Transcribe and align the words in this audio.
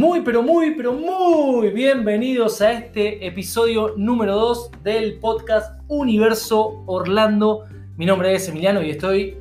Muy, 0.00 0.22
pero 0.22 0.42
muy, 0.42 0.70
pero 0.76 0.94
muy 0.94 1.68
bienvenidos 1.72 2.62
a 2.62 2.72
este 2.72 3.26
episodio 3.26 3.92
número 3.98 4.34
2 4.34 4.70
del 4.82 5.18
podcast 5.18 5.78
Universo 5.88 6.82
Orlando. 6.86 7.66
Mi 7.98 8.06
nombre 8.06 8.34
es 8.34 8.48
Emiliano 8.48 8.80
y 8.80 8.92
estoy... 8.92 9.36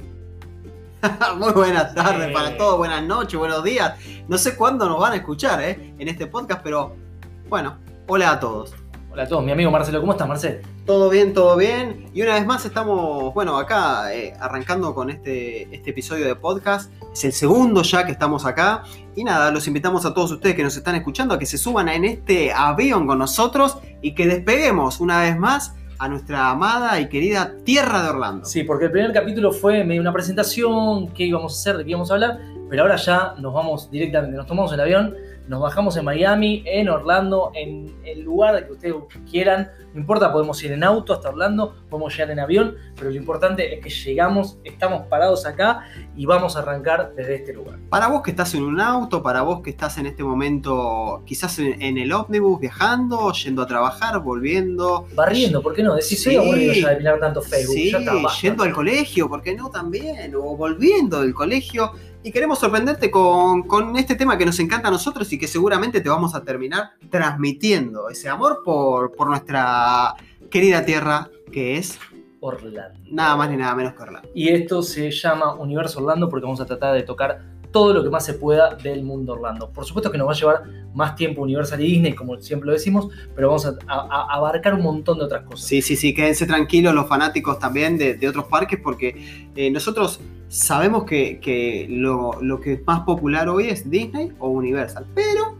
Muy 1.38 1.54
buenas 1.54 1.96
tardes 1.96 2.28
Eh. 2.28 2.34
para 2.34 2.58
todos, 2.58 2.78
buenas 2.78 3.02
noches, 3.06 3.40
buenos 3.40 3.64
días. 3.64 3.94
No 4.28 4.38
sé 4.38 4.58
cuándo 4.58 4.90
nos 4.90 5.00
van 5.00 5.14
a 5.14 5.16
escuchar 5.16 5.64
¿eh? 5.64 5.94
en 5.98 6.10
este 6.10 6.28
podcast, 6.28 6.60
pero 6.62 6.94
bueno, 7.48 7.78
hola 8.08 8.32
a 8.32 8.40
todos. 8.42 8.74
Hola 9.14 9.24
a 9.24 9.28
todos, 9.30 9.42
mi 9.46 9.54
amigo 9.54 9.72
Marcelo, 9.72 10.02
¿cómo 10.02 10.12
estás, 10.12 10.28
Marcelo? 10.28 10.60
Todo 10.90 11.12
bien, 11.12 11.36
todo 11.36 11.56
bien. 11.56 12.08
Y 12.16 12.24
una 12.24 12.34
vez 12.34 12.48
más 12.48 12.66
estamos, 12.66 13.32
bueno, 13.36 13.58
acá 13.58 14.12
eh, 14.12 14.34
arrancando 14.40 14.96
con 14.96 15.12
este, 15.12 15.68
este 15.72 15.92
episodio 15.92 16.26
de 16.26 16.36
podcast. 16.36 16.92
Es 17.14 17.26
el 17.26 17.32
segundo 17.32 17.84
ya 17.84 18.08
que 18.08 18.12
estamos 18.12 18.44
acá. 18.44 18.82
Y 19.16 19.24
nada, 19.24 19.52
los 19.52 19.68
invitamos 19.68 20.04
a 20.08 20.16
todos 20.16 20.32
ustedes 20.32 20.56
que 20.56 20.64
nos 20.64 20.76
están 20.76 20.96
escuchando 20.96 21.36
a 21.36 21.38
que 21.38 21.46
se 21.46 21.60
suban 21.60 21.90
en 21.90 22.06
este 22.06 22.52
avión 22.52 23.06
con 23.06 23.20
nosotros 23.20 23.78
y 24.02 24.16
que 24.16 24.26
despeguemos 24.26 25.00
una 25.00 25.22
vez 25.22 25.38
más 25.38 25.76
a 26.00 26.10
nuestra 26.10 26.50
amada 26.50 27.00
y 27.00 27.08
querida 27.08 27.54
tierra 27.64 28.02
de 28.02 28.10
Orlando. 28.10 28.46
Sí, 28.46 28.64
porque 28.64 28.86
el 28.86 28.92
primer 28.92 29.14
capítulo 29.14 29.52
fue 29.52 29.84
medio 29.84 30.02
una 30.02 30.12
presentación, 30.12 31.10
qué 31.10 31.26
íbamos 31.26 31.54
a 31.54 31.60
hacer, 31.60 31.78
de 31.78 31.84
qué 31.84 31.92
íbamos 31.92 32.10
a 32.10 32.16
hablar, 32.16 32.40
pero 32.68 32.82
ahora 32.82 32.96
ya 32.96 33.36
nos 33.38 33.54
vamos 33.54 33.92
directamente, 33.92 34.36
nos 34.36 34.48
tomamos 34.48 34.74
el 34.74 34.80
avión, 34.80 35.14
nos 35.50 35.62
bajamos 35.62 35.98
en 35.98 36.06
Miami, 36.06 36.62
en 36.68 36.90
Orlando, 36.90 37.52
en 37.56 37.92
el 38.06 38.22
lugar 38.22 38.68
que 38.68 38.72
ustedes 38.74 38.96
quieran, 39.30 39.72
no 39.96 40.00
importa, 40.00 40.32
podemos 40.32 40.64
ir 40.64 40.72
en 40.72 40.84
auto 40.84 41.12
hasta 41.12 41.30
Orlando, 41.30 41.76
podemos 41.90 42.14
llegar 42.16 42.30
en 42.30 42.40
avión, 42.40 42.76
pero 42.96 43.10
lo 43.10 43.16
importante 43.18 43.74
es 43.74 43.84
que 43.84 43.90
llegamos, 43.90 44.60
estamos 44.64 45.08
parados 45.08 45.48
acá 45.48 45.86
y 46.16 46.28
vamos 46.28 46.56
a 46.56 46.60
arrancar 46.60 47.14
desde 47.16 47.36
este 47.36 47.54
lugar. 47.54 47.80
Para 47.90 48.08
vos 48.10 48.22
que 48.22 48.30
estás 48.30 48.54
en 48.54 48.62
un 48.62 48.80
auto, 48.80 49.24
para 49.24 49.42
vos 49.42 49.62
que 49.64 49.72
estás 49.72 49.98
en 49.98 50.06
este 50.06 50.24
momento 50.24 51.24
quizás 51.26 51.58
en, 51.58 51.82
en 51.82 51.98
el 51.98 52.12
ómnibus 52.14 52.60
viajando, 52.60 53.32
yendo 53.34 53.64
a 53.64 53.66
trabajar, 53.68 54.20
volviendo. 54.20 55.08
Barriendo, 55.16 55.64
¿por 55.64 55.74
qué 55.74 55.82
no? 55.82 55.96
Decís, 55.96 56.22
Sí. 56.22 56.36
aburrido 56.36 56.74
ya 56.74 56.90
de 56.90 56.98
mirar 56.98 57.20
tanto 57.20 57.42
Facebook, 57.42 57.74
Sí, 57.74 57.92
ya 57.92 57.98
está, 57.98 58.14
yendo 58.44 58.64
al 58.64 58.72
colegio, 58.74 59.28
¿por 59.28 59.42
qué 59.42 59.56
no 59.56 59.72
también? 59.72 60.36
O 60.36 60.56
volviendo 60.56 61.22
del 61.22 61.34
colegio. 61.34 61.92
Y 62.22 62.32
queremos 62.34 62.60
sorprenderte 62.60 63.10
con, 63.10 63.64
con 63.64 63.96
este 63.96 64.16
tema 64.16 64.38
que 64.38 64.46
nos 64.46 64.60
encanta 64.60 64.90
a 64.90 64.92
nosotros 64.92 65.32
y 65.32 65.40
que 65.40 65.48
seguramente 65.48 66.02
te 66.02 66.10
vamos 66.10 66.36
a 66.36 66.44
terminar 66.44 66.92
transmitiendo 67.10 68.10
ese 68.10 68.28
amor 68.28 68.62
por, 68.66 69.16
por 69.16 69.30
nuestra 69.30 70.16
querida 70.50 70.84
tierra 70.84 71.30
que 71.50 71.78
es 71.78 71.98
Orlando. 72.42 73.00
nada 73.10 73.38
más 73.38 73.50
ni 73.50 73.56
nada 73.56 73.74
menos 73.74 73.94
que 73.94 74.04
Orlando. 74.04 74.30
Y 74.36 74.50
esto 74.50 74.84
se 74.84 75.12
llama 75.12 75.54
Universo 75.54 76.00
Orlando 76.00 76.28
porque 76.28 76.44
vamos 76.44 76.60
a 76.60 76.66
tratar 76.66 76.94
de 76.94 77.04
tocar 77.04 77.42
todo 77.72 77.94
lo 77.94 78.04
que 78.04 78.10
más 78.10 78.26
se 78.26 78.34
pueda 78.34 78.76
del 78.76 79.04
mundo 79.04 79.34
Orlando. 79.34 79.70
Por 79.70 79.86
supuesto 79.86 80.12
que 80.12 80.18
nos 80.18 80.28
va 80.28 80.32
a 80.32 80.36
llevar 80.36 80.64
más 80.94 81.16
tiempo 81.16 81.42
Universal 81.44 81.80
y 81.82 81.92
Disney, 81.92 82.14
como 82.14 82.40
siempre 82.42 82.66
lo 82.68 82.74
decimos, 82.74 83.10
pero 83.36 83.48
vamos 83.50 83.66
a, 83.66 83.76
a- 83.88 84.08
a 84.32 84.36
abarcar 84.36 84.74
un 84.74 84.82
montón 84.82 85.20
de 85.20 85.26
otras 85.26 85.44
cosas. 85.44 85.68
Sí, 85.68 85.82
sí, 85.82 85.96
sí, 85.96 86.14
quédense 86.14 86.46
tranquilos 86.48 86.94
los 86.96 87.08
fanáticos 87.08 87.60
también 87.60 87.98
de, 87.98 88.16
de 88.16 88.28
otros 88.28 88.46
parques 88.46 88.80
porque 88.84 89.48
eh, 89.56 89.70
nosotros 89.70 90.20
sabemos 90.48 91.04
que, 91.04 91.40
que 91.40 91.86
lo, 91.90 92.32
lo 92.42 92.60
que 92.60 92.74
es 92.74 92.82
más 92.88 93.02
popular 93.02 93.48
hoy 93.50 93.68
es 93.70 93.88
Disney 93.90 94.32
o 94.40 94.50
Universal, 94.50 95.06
pero 95.14 95.56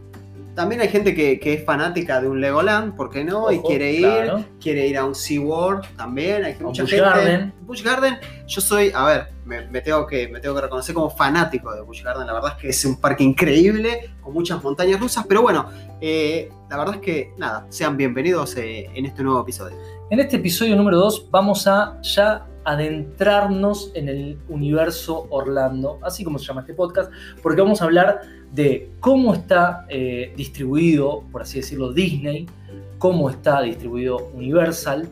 también 0.56 0.80
hay 0.80 0.88
gente 0.88 1.14
que, 1.14 1.38
que 1.38 1.54
es 1.54 1.64
fanática 1.64 2.20
de 2.20 2.28
un 2.28 2.40
Legoland, 2.40 2.96
¿por 2.96 3.08
qué 3.08 3.22
no? 3.24 3.52
y 3.52 3.60
quiere 3.60 3.92
ir, 3.92 4.00
claro. 4.00 4.44
quiere 4.60 4.88
ir 4.88 4.98
a 4.98 5.04
un 5.04 5.14
SeaWorld 5.14 5.84
también, 5.96 6.44
hay 6.44 6.56
mucha 6.60 6.84
gente. 6.84 6.96
Garden. 7.00 7.52
Busch 7.70 7.84
Garden, 7.84 8.18
yo 8.48 8.60
soy, 8.60 8.90
a 8.92 9.04
ver, 9.04 9.28
me, 9.44 9.80
tengo 9.80 10.04
que, 10.04 10.26
me 10.26 10.40
tengo 10.40 10.56
que 10.56 10.62
reconocer 10.62 10.92
como 10.92 11.08
fanático 11.08 11.72
de 11.72 11.82
Busch 11.82 12.02
Garden, 12.02 12.26
la 12.26 12.32
verdad 12.32 12.54
es 12.56 12.60
que 12.60 12.68
es 12.70 12.84
un 12.84 13.00
parque 13.00 13.22
increíble, 13.22 14.10
con 14.20 14.34
muchas 14.34 14.60
montañas 14.60 14.98
rusas, 14.98 15.24
pero 15.28 15.42
bueno, 15.42 15.66
eh, 16.00 16.50
la 16.68 16.76
verdad 16.76 16.96
es 16.96 17.00
que 17.00 17.32
nada, 17.38 17.66
sean 17.68 17.96
bienvenidos 17.96 18.56
eh, 18.56 18.90
en 18.92 19.06
este 19.06 19.22
nuevo 19.22 19.40
episodio. 19.42 19.76
En 20.10 20.18
este 20.18 20.38
episodio 20.38 20.74
número 20.74 20.98
2 20.98 21.30
vamos 21.30 21.68
a 21.68 21.96
ya 22.02 22.44
adentrarnos 22.64 23.92
en 23.94 24.08
el 24.08 24.38
universo 24.48 25.28
Orlando, 25.30 26.00
así 26.02 26.24
como 26.24 26.40
se 26.40 26.46
llama 26.46 26.62
este 26.62 26.74
podcast, 26.74 27.12
porque 27.40 27.62
vamos 27.62 27.80
a 27.82 27.84
hablar 27.84 28.22
de 28.50 28.90
cómo 28.98 29.32
está 29.32 29.86
eh, 29.88 30.34
distribuido, 30.36 31.22
por 31.30 31.42
así 31.42 31.60
decirlo, 31.60 31.92
Disney, 31.92 32.48
cómo 32.98 33.30
está 33.30 33.62
distribuido 33.62 34.28
Universal, 34.34 35.08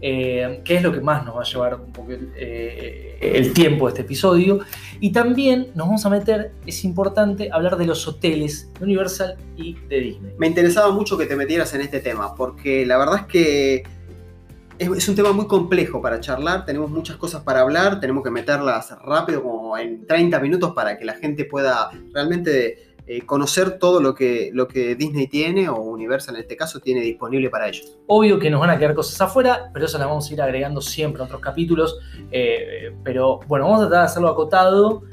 eh, 0.00 0.60
qué 0.64 0.76
es 0.76 0.82
lo 0.82 0.92
que 0.92 1.00
más 1.00 1.24
nos 1.24 1.36
va 1.36 1.42
a 1.42 1.44
llevar 1.44 1.80
un 1.80 1.92
poco 1.92 2.12
el, 2.12 2.30
eh, 2.36 3.18
el 3.20 3.52
tiempo 3.52 3.86
de 3.86 3.90
este 3.90 4.02
episodio, 4.02 4.60
y 5.00 5.12
también 5.12 5.68
nos 5.74 5.86
vamos 5.86 6.06
a 6.06 6.10
meter, 6.10 6.52
es 6.66 6.84
importante, 6.84 7.48
hablar 7.52 7.76
de 7.76 7.86
los 7.86 8.06
hoteles 8.06 8.70
de 8.78 8.84
Universal 8.84 9.36
y 9.56 9.74
de 9.88 10.00
Disney. 10.00 10.32
Me 10.38 10.46
interesaba 10.46 10.92
mucho 10.92 11.16
que 11.16 11.26
te 11.26 11.36
metieras 11.36 11.74
en 11.74 11.80
este 11.80 12.00
tema, 12.00 12.34
porque 12.34 12.84
la 12.86 12.98
verdad 12.98 13.20
es 13.20 13.26
que 13.26 13.84
es 14.78 15.08
un 15.08 15.14
tema 15.14 15.32
muy 15.32 15.46
complejo 15.46 16.02
para 16.02 16.20
charlar, 16.20 16.66
tenemos 16.66 16.90
muchas 16.90 17.16
cosas 17.16 17.42
para 17.42 17.60
hablar, 17.60 18.00
tenemos 18.00 18.22
que 18.22 18.30
meterlas 18.30 18.94
rápido, 19.02 19.42
como 19.42 19.76
en 19.78 20.06
30 20.06 20.38
minutos, 20.40 20.72
para 20.74 20.98
que 20.98 21.04
la 21.04 21.14
gente 21.14 21.44
pueda 21.44 21.90
realmente 22.12 22.95
eh, 23.08 23.22
conocer 23.22 23.78
todo 23.78 24.00
lo 24.00 24.16
que, 24.16 24.50
lo 24.52 24.66
que 24.66 24.96
Disney 24.96 25.28
tiene, 25.28 25.68
o 25.68 25.76
Universal 25.76 26.34
en 26.34 26.42
este 26.42 26.56
caso, 26.56 26.80
tiene 26.80 27.02
disponible 27.02 27.48
para 27.50 27.68
ellos. 27.68 27.96
Obvio 28.08 28.36
que 28.40 28.50
nos 28.50 28.58
van 28.58 28.70
a 28.70 28.78
quedar 28.78 28.94
cosas 28.94 29.20
afuera, 29.20 29.70
pero 29.72 29.86
eso 29.86 29.96
las 29.96 30.08
vamos 30.08 30.28
a 30.28 30.34
ir 30.34 30.42
agregando 30.42 30.80
siempre 30.80 31.22
en 31.22 31.26
otros 31.26 31.40
capítulos. 31.40 32.00
Eh, 32.32 32.92
pero 33.04 33.38
bueno, 33.46 33.66
vamos 33.66 33.82
a 33.82 33.88
tratar 33.88 34.00
de 34.00 34.06
hacerlo 34.06 34.28
acotado, 34.28 35.04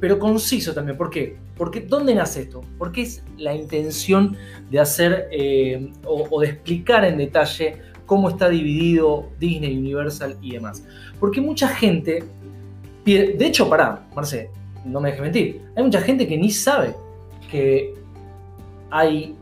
pero 0.00 0.18
conciso 0.18 0.74
también. 0.74 0.98
¿Por 0.98 1.10
qué? 1.10 1.36
Porque 1.56 1.80
¿dónde 1.80 2.12
nace 2.12 2.42
esto? 2.42 2.62
Porque 2.76 3.02
es 3.02 3.22
la 3.36 3.54
intención 3.54 4.36
de 4.68 4.80
hacer 4.80 5.28
eh, 5.30 5.92
o, 6.04 6.40
de 6.40 6.48
explicar 6.48 7.04
en 7.04 7.18
detalle 7.18 7.76
cómo 8.06 8.30
está 8.30 8.48
dividido 8.48 9.28
Disney, 9.38 9.78
Universal 9.78 10.36
y 10.42 10.54
demás. 10.54 10.84
Porque 11.20 11.40
mucha 11.40 11.68
gente, 11.68 12.24
de 13.04 13.46
hecho, 13.46 13.68
pará, 13.68 14.08
Marce, 14.16 14.50
no 14.84 15.00
me 15.00 15.10
dejes 15.10 15.22
mentir, 15.22 15.62
hay 15.76 15.84
mucha 15.84 16.00
gente 16.00 16.26
que 16.26 16.36
ni 16.36 16.50
sabe 16.50 16.94
que 17.50 17.94
hay 18.90 19.36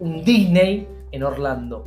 un 0.00 0.24
Disney 0.24 0.86
en 1.12 1.22
Orlando. 1.22 1.84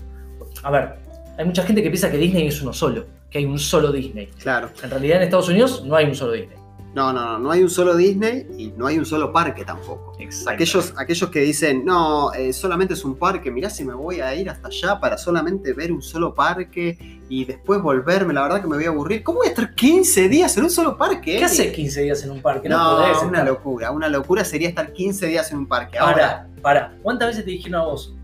A 0.63 0.71
ver, 0.71 0.95
hay 1.37 1.45
mucha 1.45 1.63
gente 1.63 1.83
que 1.83 1.89
piensa 1.89 2.11
que 2.11 2.17
Disney 2.17 2.47
es 2.47 2.61
uno 2.61 2.73
solo, 2.73 3.05
que 3.29 3.39
hay 3.39 3.45
un 3.45 3.59
solo 3.59 3.91
Disney. 3.91 4.27
Claro. 4.39 4.69
En 4.83 4.89
realidad 4.89 5.17
en 5.17 5.23
Estados 5.23 5.49
Unidos 5.49 5.83
no 5.85 5.95
hay 5.95 6.05
un 6.05 6.15
solo 6.15 6.33
Disney. 6.33 6.56
No, 6.97 7.13
no, 7.13 7.23
no, 7.23 7.37
no 7.37 7.51
hay 7.51 7.61
un 7.61 7.69
solo 7.69 7.95
Disney 7.95 8.47
y 8.57 8.69
no 8.75 8.87
hay 8.87 8.97
un 8.97 9.05
solo 9.05 9.31
parque 9.31 9.63
tampoco. 9.63 10.13
Exacto. 10.17 10.49
Aquellos, 10.49 10.93
aquellos 10.97 11.29
que 11.29 11.41
dicen, 11.41 11.85
no, 11.85 12.33
eh, 12.33 12.51
solamente 12.51 12.95
es 12.95 13.05
un 13.05 13.15
parque, 13.15 13.51
mirá 13.51 13.69
si 13.69 13.85
me 13.85 13.93
voy 13.93 14.19
a 14.19 14.33
ir 14.33 14.49
hasta 14.49 14.69
allá 14.69 14.99
para 14.99 15.15
solamente 15.15 15.73
ver 15.73 15.91
un 15.91 16.01
solo 16.01 16.33
parque 16.33 17.21
y 17.29 17.45
después 17.45 17.83
volverme, 17.83 18.33
la 18.33 18.41
verdad 18.41 18.61
que 18.61 18.67
me 18.67 18.77
voy 18.77 18.85
a 18.85 18.89
aburrir. 18.89 19.21
¿Cómo 19.21 19.37
voy 19.37 19.45
a 19.45 19.51
estar 19.51 19.75
15 19.75 20.27
días 20.27 20.57
en 20.57 20.63
un 20.63 20.71
solo 20.71 20.97
parque? 20.97 21.37
¿Qué 21.37 21.45
hace 21.45 21.71
15 21.71 22.01
días 22.01 22.23
en 22.23 22.31
un 22.31 22.41
parque? 22.41 22.67
No, 22.67 22.97
podés 22.97 23.21
una 23.21 23.43
locura, 23.43 23.91
una 23.91 24.09
locura 24.09 24.43
sería 24.43 24.67
estar 24.67 24.91
15 24.91 25.27
días 25.27 25.51
en 25.51 25.59
un 25.59 25.67
parque. 25.67 25.99
Ahora, 25.99 26.47
Para, 26.63 26.87
para. 26.87 26.97
¿Cuántas 27.03 27.27
veces 27.27 27.45
te 27.45 27.51
dijeron 27.51 27.79
a 27.79 27.85
vos? 27.85 28.15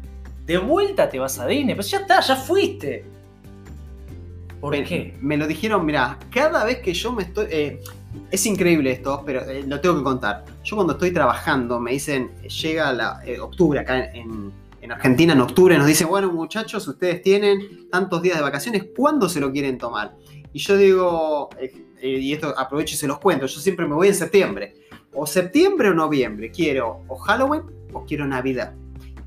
De 0.47 0.57
vuelta 0.57 1.07
te 1.09 1.19
vas 1.19 1.37
a 1.37 1.45
Disney, 1.45 1.75
pero 1.75 1.87
ya 1.87 1.99
está, 1.99 2.19
ya 2.21 2.35
fuiste. 2.35 3.05
¿Por 4.59 4.71
me, 4.71 4.83
qué? 4.83 5.15
me 5.21 5.37
lo 5.37 5.45
dijeron, 5.45 5.85
mirá, 5.85 6.17
cada 6.31 6.65
vez 6.65 6.79
que 6.79 6.91
yo 6.95 7.11
me 7.11 7.21
estoy... 7.21 7.45
eh, 7.51 7.79
es 8.31 8.45
increíble 8.45 8.91
esto, 8.91 9.23
pero 9.25 9.41
eh, 9.41 9.63
lo 9.67 9.79
tengo 9.79 9.97
que 9.97 10.03
contar. 10.03 10.45
Yo 10.63 10.75
cuando 10.75 10.93
estoy 10.93 11.11
trabajando, 11.11 11.79
me 11.79 11.91
dicen, 11.91 12.31
llega 12.43 12.91
la, 12.93 13.21
eh, 13.25 13.39
octubre 13.39 13.79
acá 13.79 14.11
en, 14.11 14.51
en 14.81 14.91
Argentina, 14.91 15.33
en 15.33 15.39
octubre, 15.39 15.77
nos 15.77 15.87
dicen, 15.87 16.09
bueno 16.09 16.31
muchachos, 16.31 16.87
ustedes 16.87 17.21
tienen 17.21 17.89
tantos 17.89 18.21
días 18.21 18.37
de 18.37 18.43
vacaciones, 18.43 18.87
¿cuándo 18.95 19.29
se 19.29 19.39
lo 19.39 19.51
quieren 19.51 19.77
tomar? 19.77 20.15
Y 20.51 20.59
yo 20.59 20.77
digo, 20.77 21.49
eh, 21.59 21.71
y 22.01 22.33
esto 22.33 22.53
aprovecho 22.57 22.95
y 22.95 22.97
se 22.97 23.07
los 23.07 23.19
cuento, 23.19 23.45
yo 23.45 23.59
siempre 23.59 23.87
me 23.87 23.95
voy 23.95 24.09
en 24.09 24.15
septiembre. 24.15 24.75
O 25.13 25.25
septiembre 25.25 25.89
o 25.89 25.93
noviembre, 25.93 26.51
quiero 26.51 27.01
o 27.07 27.15
Halloween 27.15 27.63
o 27.93 28.03
quiero 28.03 28.27
Navidad. 28.27 28.73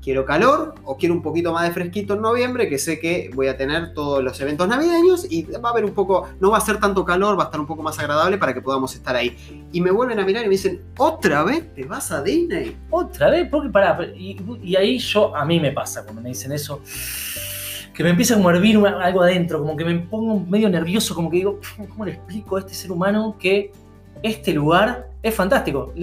Quiero 0.07 0.23
calor 0.23 0.73
o 0.85 0.95
quiero 0.95 1.13
un 1.15 1.21
poquito 1.21 1.51
más 1.51 1.67
de 1.67 1.73
fresquito 1.73 2.13
en 2.13 2.21
noviembre, 2.21 2.69
que 2.69 2.77
sé 2.77 2.97
que 2.97 3.29
voy 3.35 3.49
a 3.49 3.57
tener 3.57 3.93
todos 3.93 4.23
los 4.23 4.39
eventos 4.39 4.65
navideños 4.65 5.29
y 5.29 5.43
va 5.43 5.67
a 5.67 5.71
haber 5.73 5.83
un 5.83 5.91
poco, 5.91 6.29
no 6.39 6.51
va 6.51 6.59
a 6.59 6.61
ser 6.61 6.79
tanto 6.79 7.03
calor, 7.03 7.37
va 7.37 7.43
a 7.43 7.45
estar 7.47 7.59
un 7.59 7.67
poco 7.67 7.83
más 7.83 7.99
agradable 7.99 8.37
para 8.37 8.53
que 8.53 8.61
podamos 8.61 8.95
estar 8.95 9.17
ahí. 9.17 9.35
Y 9.73 9.81
me 9.81 9.91
vuelven 9.91 10.17
a 10.17 10.23
mirar 10.23 10.45
y 10.45 10.45
me 10.45 10.51
dicen, 10.51 10.81
¿otra 10.97 11.43
vez 11.43 11.73
te 11.75 11.83
vas 11.83 12.09
a 12.13 12.23
Disney? 12.23 12.77
Otra 12.89 13.31
vez, 13.31 13.49
porque 13.51 13.67
pará, 13.67 13.99
y, 14.15 14.77
ahí 14.77 14.97
yo, 14.97 15.35
a 15.35 15.43
mí 15.43 15.59
me 15.59 15.73
pasa 15.73 16.05
cuando 16.05 16.21
me 16.21 16.29
dicen 16.29 16.53
eso, 16.53 16.79
que 17.93 18.01
me 18.01 18.11
empieza 18.11 18.35
como 18.35 18.47
a 18.47 18.53
hervir 18.53 18.77
algo 18.77 19.23
adentro, 19.23 19.59
como 19.59 19.75
que 19.75 19.83
me 19.83 19.99
pongo 19.99 20.39
medio 20.39 20.69
nervioso, 20.69 21.15
como 21.15 21.29
que 21.29 21.35
digo, 21.35 21.59
¿cómo 21.89 22.05
le 22.05 22.13
explico 22.13 22.55
a 22.55 22.61
este 22.61 22.73
ser 22.73 22.93
humano 22.93 23.35
que 23.37 23.73
este 24.23 24.53
lugar 24.53 25.09
es 25.21 25.35
fantástico? 25.35 25.93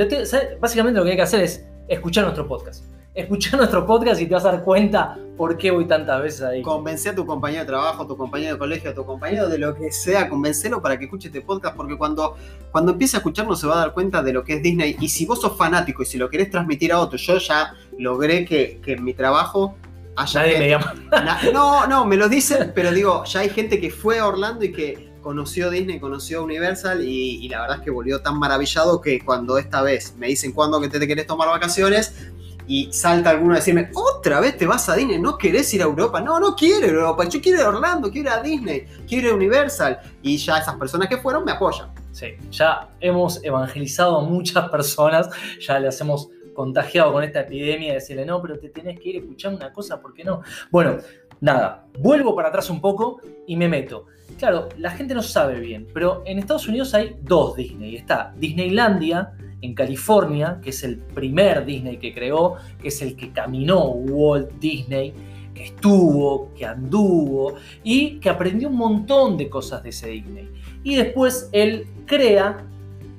Básicamente 0.60 0.98
lo 0.98 1.06
que 1.06 1.12
hay 1.12 1.16
que 1.16 1.22
hacer 1.22 1.40
es 1.42 1.64
escuchar 1.88 2.24
nuestro 2.24 2.46
podcast. 2.46 2.93
Escuchá 3.14 3.56
nuestro 3.56 3.86
podcast 3.86 4.20
y 4.20 4.26
te 4.26 4.34
vas 4.34 4.44
a 4.44 4.52
dar 4.52 4.64
cuenta 4.64 5.18
por 5.36 5.56
qué 5.56 5.70
voy 5.70 5.86
tantas 5.86 6.22
veces 6.22 6.42
ahí. 6.42 6.62
Convence 6.62 7.08
a 7.08 7.14
tu 7.14 7.24
compañero 7.26 7.62
de 7.62 7.66
trabajo, 7.66 8.02
a 8.02 8.06
tu 8.06 8.16
compañero 8.16 8.54
de 8.54 8.58
colegio, 8.58 8.90
a 8.90 8.94
tu 8.94 9.04
compañero 9.04 9.48
de 9.48 9.58
lo 9.58 9.74
que 9.74 9.90
sea, 9.90 10.28
convencelo 10.28 10.80
para 10.82 10.98
que 10.98 11.04
escuche 11.04 11.28
este 11.28 11.40
podcast, 11.40 11.76
porque 11.76 11.96
cuando, 11.96 12.36
cuando 12.70 12.92
empiece 12.92 13.16
a 13.16 13.18
escucharnos 13.18 13.60
se 13.60 13.66
va 13.66 13.74
a 13.74 13.78
dar 13.78 13.94
cuenta 13.94 14.22
de 14.22 14.32
lo 14.32 14.44
que 14.44 14.54
es 14.54 14.62
Disney. 14.62 14.96
Y 15.00 15.08
si 15.08 15.26
vos 15.26 15.40
sos 15.40 15.56
fanático 15.56 16.02
y 16.02 16.06
si 16.06 16.18
lo 16.18 16.28
querés 16.28 16.50
transmitir 16.50 16.92
a 16.92 17.00
otro, 17.00 17.18
yo 17.18 17.38
ya 17.38 17.74
logré 17.98 18.44
que, 18.44 18.80
que 18.82 18.92
en 18.92 19.04
mi 19.04 19.14
trabajo 19.14 19.76
haya 20.16 20.40
Nadie 20.40 20.58
me 20.58 20.68
llama. 20.68 20.94
Na- 21.10 21.40
no, 21.52 21.86
no, 21.86 22.04
me 22.04 22.16
lo 22.16 22.28
dicen, 22.28 22.72
pero 22.74 22.92
digo, 22.92 23.24
ya 23.24 23.40
hay 23.40 23.48
gente 23.48 23.80
que 23.80 23.90
fue 23.90 24.18
a 24.18 24.26
Orlando 24.26 24.64
y 24.64 24.72
que 24.72 25.12
conoció 25.20 25.70
Disney, 25.70 25.98
conoció 25.98 26.44
Universal 26.44 27.02
y, 27.02 27.44
y 27.44 27.48
la 27.48 27.62
verdad 27.62 27.78
es 27.78 27.82
que 27.82 27.90
volvió 27.90 28.20
tan 28.20 28.38
maravillado 28.38 29.00
que 29.00 29.24
cuando 29.24 29.56
esta 29.58 29.82
vez 29.82 30.14
me 30.18 30.26
dicen 30.28 30.52
cuándo 30.52 30.80
que 30.80 30.88
te, 30.88 30.98
te 31.00 31.08
querés 31.08 31.26
tomar 31.26 31.48
vacaciones 31.48 32.30
y 32.66 32.92
salta 32.92 33.30
alguno 33.30 33.54
a 33.54 33.56
decirme, 33.56 33.90
otra 33.94 34.40
vez 34.40 34.56
te 34.56 34.66
vas 34.66 34.88
a 34.88 34.94
Disney, 34.94 35.18
no 35.18 35.36
querés 35.36 35.72
ir 35.74 35.82
a 35.82 35.84
Europa, 35.84 36.20
no, 36.20 36.40
no 36.40 36.54
quiero 36.54 36.86
Europa, 36.86 37.28
yo 37.28 37.40
quiero 37.40 37.58
ir 37.60 37.64
a 37.64 37.68
Orlando, 37.68 38.10
quiero 38.10 38.30
ir 38.30 38.34
a 38.34 38.42
Disney, 38.42 38.86
quiero 39.06 39.28
ir 39.28 39.32
a 39.32 39.36
Universal 39.36 39.98
y 40.22 40.36
ya 40.36 40.58
esas 40.58 40.74
personas 40.76 41.08
que 41.08 41.18
fueron 41.18 41.44
me 41.44 41.52
apoyan. 41.52 41.90
Sí, 42.12 42.28
ya 42.50 42.88
hemos 43.00 43.42
evangelizado 43.44 44.18
a 44.18 44.22
muchas 44.22 44.68
personas, 44.68 45.28
ya 45.60 45.78
les 45.78 46.00
hemos 46.00 46.28
contagiado 46.54 47.12
con 47.12 47.24
esta 47.24 47.40
epidemia 47.40 47.88
de 47.88 47.94
decirle, 47.94 48.24
no, 48.24 48.40
pero 48.40 48.58
te 48.58 48.68
tenés 48.68 48.98
que 49.00 49.10
ir 49.10 49.16
escuchar 49.16 49.52
una 49.52 49.72
cosa, 49.72 50.00
¿por 50.00 50.14
qué 50.14 50.24
no? 50.24 50.40
Bueno, 50.70 50.98
nada, 51.40 51.86
vuelvo 51.98 52.34
para 52.34 52.48
atrás 52.48 52.70
un 52.70 52.80
poco 52.80 53.20
y 53.46 53.56
me 53.56 53.68
meto. 53.68 54.06
Claro, 54.38 54.68
la 54.78 54.90
gente 54.90 55.14
no 55.14 55.22
sabe 55.22 55.60
bien, 55.60 55.86
pero 55.92 56.22
en 56.24 56.38
Estados 56.38 56.66
Unidos 56.68 56.94
hay 56.94 57.16
dos 57.20 57.56
Disney. 57.56 57.96
Está 57.96 58.32
Disneylandia 58.36 59.32
en 59.64 59.74
California, 59.74 60.58
que 60.62 60.70
es 60.70 60.84
el 60.84 60.98
primer 60.98 61.64
Disney 61.64 61.96
que 61.96 62.12
creó, 62.12 62.56
que 62.80 62.88
es 62.88 63.00
el 63.00 63.16
que 63.16 63.30
caminó 63.30 63.88
Walt 63.90 64.52
Disney, 64.60 65.12
que 65.54 65.64
estuvo, 65.64 66.52
que 66.54 66.66
anduvo 66.66 67.54
y 67.82 68.18
que 68.20 68.28
aprendió 68.28 68.68
un 68.68 68.76
montón 68.76 69.36
de 69.36 69.48
cosas 69.48 69.82
de 69.82 69.88
ese 69.88 70.08
Disney. 70.08 70.50
Y 70.82 70.96
después 70.96 71.48
él 71.52 71.86
crea 72.06 72.64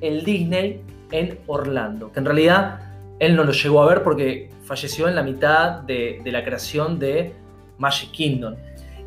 el 0.02 0.24
Disney 0.24 0.82
en 1.12 1.40
Orlando, 1.48 2.12
que 2.12 2.20
en 2.20 2.26
realidad 2.26 2.80
él 3.20 3.36
no 3.36 3.44
lo 3.44 3.52
llegó 3.52 3.82
a 3.82 3.88
ver 3.88 4.04
porque 4.04 4.50
falleció 4.64 5.08
en 5.08 5.16
la 5.16 5.24
mitad 5.24 5.82
de, 5.82 6.22
de 6.24 6.32
la 6.32 6.44
creación 6.44 7.00
de 7.00 7.34
Magic 7.80 8.12
Kingdom 8.12 8.56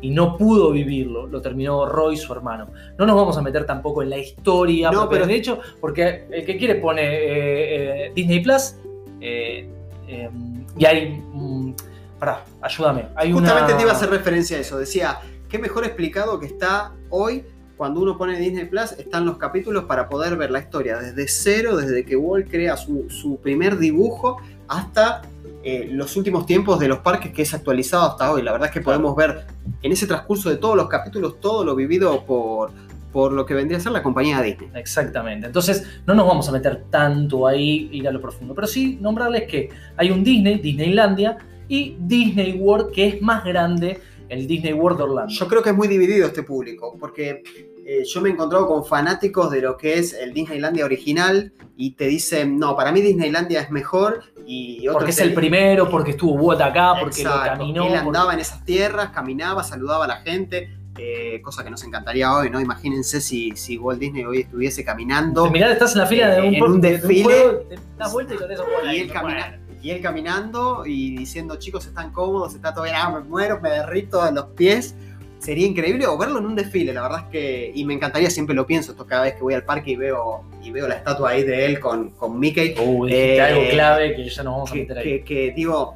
y 0.01 0.11
no 0.11 0.37
pudo 0.37 0.71
vivirlo, 0.71 1.27
lo 1.27 1.41
terminó 1.41 1.85
Roy, 1.85 2.15
su 2.17 2.31
hermano. 2.31 2.67
No 2.97 3.05
nos 3.05 3.15
vamos 3.15 3.37
a 3.37 3.41
meter 3.41 3.65
tampoco 3.65 4.01
en 4.01 4.09
la 4.09 4.17
historia, 4.17 4.91
No, 4.91 5.09
pero- 5.09 5.25
de 5.27 5.35
hecho, 5.35 5.59
porque 5.81 6.25
el 6.31 6.45
que 6.45 6.57
quiere 6.57 6.75
pone 6.75 7.01
eh, 7.03 8.05
eh, 8.07 8.11
Disney 8.15 8.39
Plus 8.41 8.75
eh, 9.21 9.67
eh, 10.07 10.29
y 10.77 10.85
hay... 10.85 11.21
mm, 11.33 11.73
pará, 12.19 12.45
ayúdame. 12.61 13.07
Hay 13.15 13.31
Justamente 13.31 13.73
una... 13.73 13.77
te 13.77 13.83
iba 13.83 13.91
a 13.91 13.95
hacer 13.95 14.09
referencia 14.09 14.57
a 14.57 14.61
eso. 14.61 14.77
Decía, 14.77 15.19
qué 15.49 15.59
mejor 15.59 15.83
explicado 15.85 16.39
que 16.39 16.45
está 16.45 16.93
hoy 17.09 17.43
cuando 17.75 18.01
uno 18.01 18.17
pone 18.17 18.37
Disney 18.37 18.65
Plus, 18.65 18.91
están 18.93 19.25
los 19.25 19.37
capítulos 19.37 19.85
para 19.85 20.09
poder 20.09 20.35
ver 20.35 20.51
la 20.51 20.59
historia 20.59 20.97
desde 20.97 21.27
cero, 21.29 21.77
desde 21.77 22.03
que 22.03 22.17
Walt 22.17 22.49
crea 22.49 22.75
su, 22.75 23.09
su 23.09 23.37
primer 23.37 23.77
dibujo 23.77 24.37
hasta 24.67 25.21
eh, 25.63 25.87
los 25.89 26.17
últimos 26.17 26.45
tiempos 26.45 26.77
de 26.77 26.89
los 26.89 26.99
parques 26.99 27.31
que 27.31 27.41
es 27.43 27.53
actualizado 27.53 28.03
hasta 28.05 28.31
hoy. 28.33 28.41
La 28.41 28.51
verdad 28.51 28.67
es 28.67 28.73
que 28.73 28.81
podemos 28.81 29.15
ver 29.15 29.45
en 29.81 29.91
ese 29.91 30.07
transcurso 30.07 30.49
de 30.49 30.57
todos 30.57 30.75
los 30.75 30.87
capítulos 30.87 31.39
todo 31.39 31.63
lo 31.63 31.75
vivido 31.75 32.25
por, 32.25 32.71
por 33.11 33.31
lo 33.31 33.45
que 33.45 33.53
vendría 33.53 33.77
a 33.77 33.81
ser 33.81 33.91
la 33.91 34.03
compañía 34.03 34.41
Disney. 34.41 34.69
Exactamente. 34.75 35.47
Entonces, 35.47 36.01
no 36.05 36.13
nos 36.13 36.27
vamos 36.27 36.47
a 36.49 36.51
meter 36.51 36.85
tanto 36.89 37.47
ahí, 37.47 37.89
ir 37.91 38.07
a 38.07 38.11
lo 38.11 38.21
profundo. 38.21 38.53
Pero 38.53 38.67
sí 38.67 38.97
nombrarles 39.01 39.43
que 39.43 39.69
hay 39.97 40.11
un 40.11 40.23
Disney, 40.23 40.59
Disneylandia, 40.59 41.37
y 41.69 41.95
Disney 41.99 42.53
World, 42.59 42.91
que 42.91 43.07
es 43.07 43.21
más 43.21 43.45
grande, 43.45 43.99
el 44.27 44.47
Disney 44.47 44.73
World 44.73 44.97
de 44.97 45.03
Orlando. 45.03 45.33
Yo 45.33 45.47
creo 45.47 45.61
que 45.61 45.69
es 45.69 45.75
muy 45.75 45.87
dividido 45.87 46.25
este 46.25 46.43
público, 46.43 46.97
porque 46.99 47.43
eh, 47.91 48.03
yo 48.05 48.21
me 48.21 48.29
he 48.29 48.33
encontrado 48.33 48.67
con 48.67 48.85
fanáticos 48.85 49.49
de 49.49 49.61
lo 49.61 49.75
que 49.75 49.97
es 49.97 50.13
el 50.13 50.31
Disneylandia 50.33 50.85
original 50.85 51.51
y 51.75 51.91
te 51.95 52.05
dicen, 52.05 52.59
no, 52.59 52.75
para 52.75 52.91
mí 52.91 53.01
Disneylandia 53.01 53.61
es 53.61 53.71
mejor 53.71 54.21
y 54.45 54.81
otros 54.87 54.95
porque 54.95 55.11
es 55.11 55.19
el 55.21 55.33
primero, 55.33 55.89
porque 55.89 56.11
estuvo 56.11 56.33
Walt 56.33 56.61
acá, 56.61 56.93
porque 56.99 57.23
lo 57.23 57.29
Exacto, 57.31 57.49
caminó. 57.59 57.83
Él 57.85 57.89
porque- 57.93 58.07
andaba 58.07 58.33
en 58.33 58.39
esas 58.41 58.63
tierras, 58.63 59.09
caminaba, 59.09 59.63
saludaba 59.63 60.05
a 60.05 60.07
la 60.07 60.17
gente, 60.17 60.77
eh, 60.97 61.41
cosa 61.41 61.63
que 61.63 61.69
nos 61.71 61.83
encantaría 61.83 62.31
hoy, 62.31 62.49
¿no? 62.51 62.59
Imagínense 62.61 63.21
si, 63.21 63.51
si 63.55 63.77
Walt 63.77 63.99
Disney 63.99 64.23
hoy 64.25 64.41
estuviese 64.41 64.83
caminando 64.83 65.49
Mirá, 65.49 65.71
estás 65.71 65.93
en 65.93 65.99
la 65.99 66.05
fila 66.07 66.29
de 66.29 66.41
un, 66.47 66.53
En 66.55 66.63
un 66.63 66.81
de 66.81 66.91
desfile. 66.97 67.23
juego, 67.23 67.59
te 67.69 67.75
das 67.97 68.11
vuelta 68.13 68.33
y 68.33 68.37
lo 68.37 68.43
tenés 68.47 68.59
y 68.83 68.87
ahí, 68.87 68.99
él, 68.99 69.11
camina- 69.11 69.59
y 69.81 69.91
él 69.91 70.01
caminando 70.01 70.83
y 70.85 71.15
diciendo, 71.15 71.55
chicos, 71.55 71.87
están 71.87 72.11
cómodos, 72.11 72.53
está 72.53 72.73
todo 72.73 72.83
bien, 72.83 72.97
ah, 72.99 73.09
me 73.09 73.21
muero, 73.21 73.59
me 73.61 73.69
derrito 73.69 74.21
a 74.21 74.29
los 74.31 74.45
pies. 74.47 74.93
Sería 75.39 75.65
increíble 75.65 76.05
o 76.05 76.17
verlo 76.17 76.39
en 76.39 76.45
un 76.45 76.55
desfile, 76.55 76.93
la 76.93 77.01
verdad 77.03 77.19
es 77.25 77.25
que, 77.31 77.71
y 77.73 77.85
me 77.85 77.93
encantaría, 77.93 78.29
siempre 78.29 78.53
lo 78.53 78.67
pienso, 78.67 78.91
esto 78.91 79.05
cada 79.07 79.23
vez 79.23 79.35
que 79.35 79.41
voy 79.41 79.53
al 79.53 79.63
parque 79.63 79.91
y 79.91 79.95
veo, 79.95 80.43
y 80.61 80.69
veo 80.71 80.87
la 80.87 80.95
estatua 80.95 81.29
ahí 81.29 81.43
de 81.43 81.65
él 81.65 81.79
con, 81.79 82.09
con 82.11 82.37
Mickey, 82.37 82.75
Uh, 82.77 83.05
dijiste 83.05 83.35
Eh, 83.37 83.41
algo 83.41 83.61
clave 83.69 84.15
que 84.15 84.27
ya 84.29 84.43
nos 84.43 84.53
vamos 84.53 84.69
a 84.69 84.73
que, 84.73 84.79
meter 84.81 84.97
ahí. 84.97 85.03
que- 85.03 85.23
que 85.23 85.51
digo, 85.55 85.95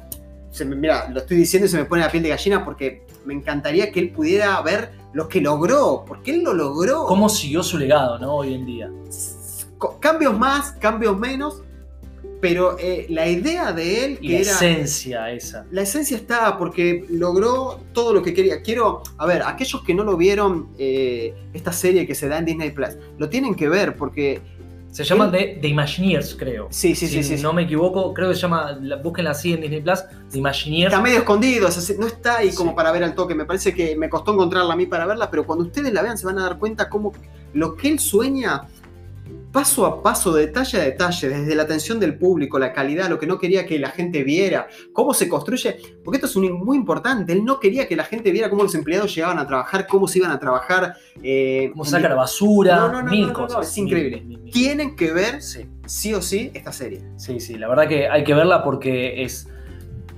se 0.50 0.64
me- 0.64 0.76
mira, 0.76 1.10
lo 1.10 1.20
estoy 1.20 1.36
diciendo 1.36 1.66
y 1.66 1.68
se 1.68 1.76
me 1.76 1.84
pone 1.84 2.00
la 2.02 2.10
piel 2.10 2.22
de 2.22 2.30
gallina 2.30 2.64
porque 2.64 3.02
me 3.26 3.34
encantaría 3.34 3.92
que 3.92 4.00
él 4.00 4.10
pudiera 4.10 4.60
ver 4.62 4.92
lo 5.12 5.28
que 5.28 5.40
logró, 5.42 6.04
porque 6.06 6.30
él 6.30 6.42
lo 6.42 6.54
logró. 6.54 7.04
¿Cómo 7.06 7.28
siguió 7.28 7.62
su 7.62 7.76
legado, 7.78 8.18
no? 8.18 8.36
Hoy 8.36 8.54
en 8.54 8.64
día. 8.64 8.90
Cambios 10.00 10.38
más, 10.38 10.72
cambios 10.72 11.18
menos, 11.18 11.62
pero 12.44 12.76
eh, 12.78 13.06
la 13.08 13.26
idea 13.26 13.72
de 13.72 14.04
él 14.04 14.18
que 14.18 14.28
la 14.28 14.38
era... 14.40 14.50
esencia 14.52 15.30
esa. 15.32 15.64
La 15.70 15.80
esencia 15.80 16.14
está 16.16 16.58
porque 16.58 17.06
logró 17.08 17.80
todo 17.94 18.12
lo 18.12 18.22
que 18.22 18.34
quería. 18.34 18.60
Quiero, 18.60 19.02
a 19.16 19.24
ver, 19.24 19.42
aquellos 19.42 19.82
que 19.82 19.94
no 19.94 20.04
lo 20.04 20.16
vieron, 20.18 20.68
eh, 20.78 21.34
esta 21.54 21.72
serie 21.72 22.06
que 22.06 22.14
se 22.14 22.28
da 22.28 22.36
en 22.38 22.44
Disney 22.44 22.70
Plus, 22.70 22.90
lo 23.16 23.30
tienen 23.30 23.54
que 23.54 23.66
ver 23.68 23.96
porque. 23.96 24.42
Se 24.92 25.02
llama 25.04 25.28
The, 25.28 25.58
The 25.60 25.68
Imagineers, 25.68 26.36
creo. 26.38 26.68
Sí, 26.70 26.94
sí, 26.94 27.08
si 27.08 27.22
sí, 27.24 27.36
sí. 27.38 27.42
no 27.42 27.52
me 27.52 27.62
equivoco, 27.62 28.12
creo 28.14 28.28
que 28.28 28.34
se 28.36 28.42
llama, 28.42 28.78
la- 28.80 28.96
búsquenla 28.96 29.30
así 29.32 29.52
en 29.54 29.62
Disney 29.62 29.80
Plus, 29.80 30.00
The 30.30 30.38
Imagineers. 30.38 30.92
Está 30.92 31.02
medio 31.02 31.18
escondido, 31.18 31.66
o 31.66 31.70
sea, 31.70 31.82
se- 31.82 31.96
no 31.98 32.06
está 32.06 32.36
ahí 32.36 32.54
como 32.54 32.70
Sí. 32.72 32.76
para 32.76 32.92
ver 32.92 33.02
al 33.04 33.14
toque. 33.14 33.34
Me 33.34 33.44
parece 33.46 33.72
que 33.74 33.96
me 33.96 34.08
costó 34.10 34.34
encontrarla 34.34 34.74
a 34.74 34.76
mí 34.76 34.86
para 34.86 35.04
verla, 35.06 35.30
pero 35.30 35.44
cuando 35.46 35.64
ustedes 35.64 35.92
la 35.92 36.02
vean 36.02 36.16
se 36.18 36.26
van 36.26 36.38
a 36.38 36.42
dar 36.42 36.58
cuenta 36.58 36.88
cómo 36.90 37.12
lo 37.54 37.74
que 37.74 37.88
él 37.88 37.98
sueña, 37.98 38.68
paso 39.54 39.86
a 39.86 40.02
paso, 40.02 40.32
detalle 40.34 40.78
a 40.80 40.84
detalle, 40.84 41.28
desde 41.28 41.54
la 41.54 41.62
atención 41.62 42.00
del 42.00 42.18
público, 42.18 42.58
la 42.58 42.72
calidad, 42.72 43.08
lo 43.08 43.20
que 43.20 43.26
no 43.28 43.38
quería 43.38 43.64
que 43.66 43.78
la 43.78 43.90
gente 43.90 44.24
viera, 44.24 44.66
cómo 44.92 45.14
se 45.14 45.28
construye, 45.28 45.76
porque 46.04 46.16
esto 46.16 46.26
es 46.26 46.34
un- 46.34 46.52
muy 46.64 46.76
importante. 46.76 47.32
Él 47.32 47.44
no 47.44 47.60
quería 47.60 47.86
que 47.86 47.94
la 47.94 48.02
gente 48.02 48.32
viera 48.32 48.50
cómo 48.50 48.64
los 48.64 48.74
empleados 48.74 49.14
llegaban 49.14 49.38
a 49.38 49.46
trabajar, 49.46 49.86
cómo 49.86 50.08
se 50.08 50.18
iban 50.18 50.32
a 50.32 50.40
trabajar. 50.40 50.94
eh, 51.22 51.70
Cómo 51.72 51.84
saca 51.84 52.08
la 52.08 52.16
basura, 52.16 52.76
No, 52.76 52.92
no, 52.92 53.02
no, 53.02 53.10
mil 53.12 53.20
no, 53.22 53.26
no, 53.28 53.32
cosas. 53.34 53.68
es 53.70 53.78
increíble. 53.78 54.16
Mil, 54.18 54.26
mil, 54.26 54.40
mil. 54.42 54.52
Tienen 54.52 54.96
que 54.96 55.12
ver 55.12 55.40
Sí, 55.40 55.66
sí 55.86 56.12
o 56.12 56.20
sí 56.20 56.50
esta 56.52 56.72
serie. 56.72 57.00
sí, 57.16 57.38
sí. 57.38 57.54
La 57.54 57.68
verdad 57.68 57.86
que 57.88 58.08
hay 58.08 58.24
que 58.24 58.34
verla 58.34 58.62
porque 58.64 59.22
es 59.22 59.48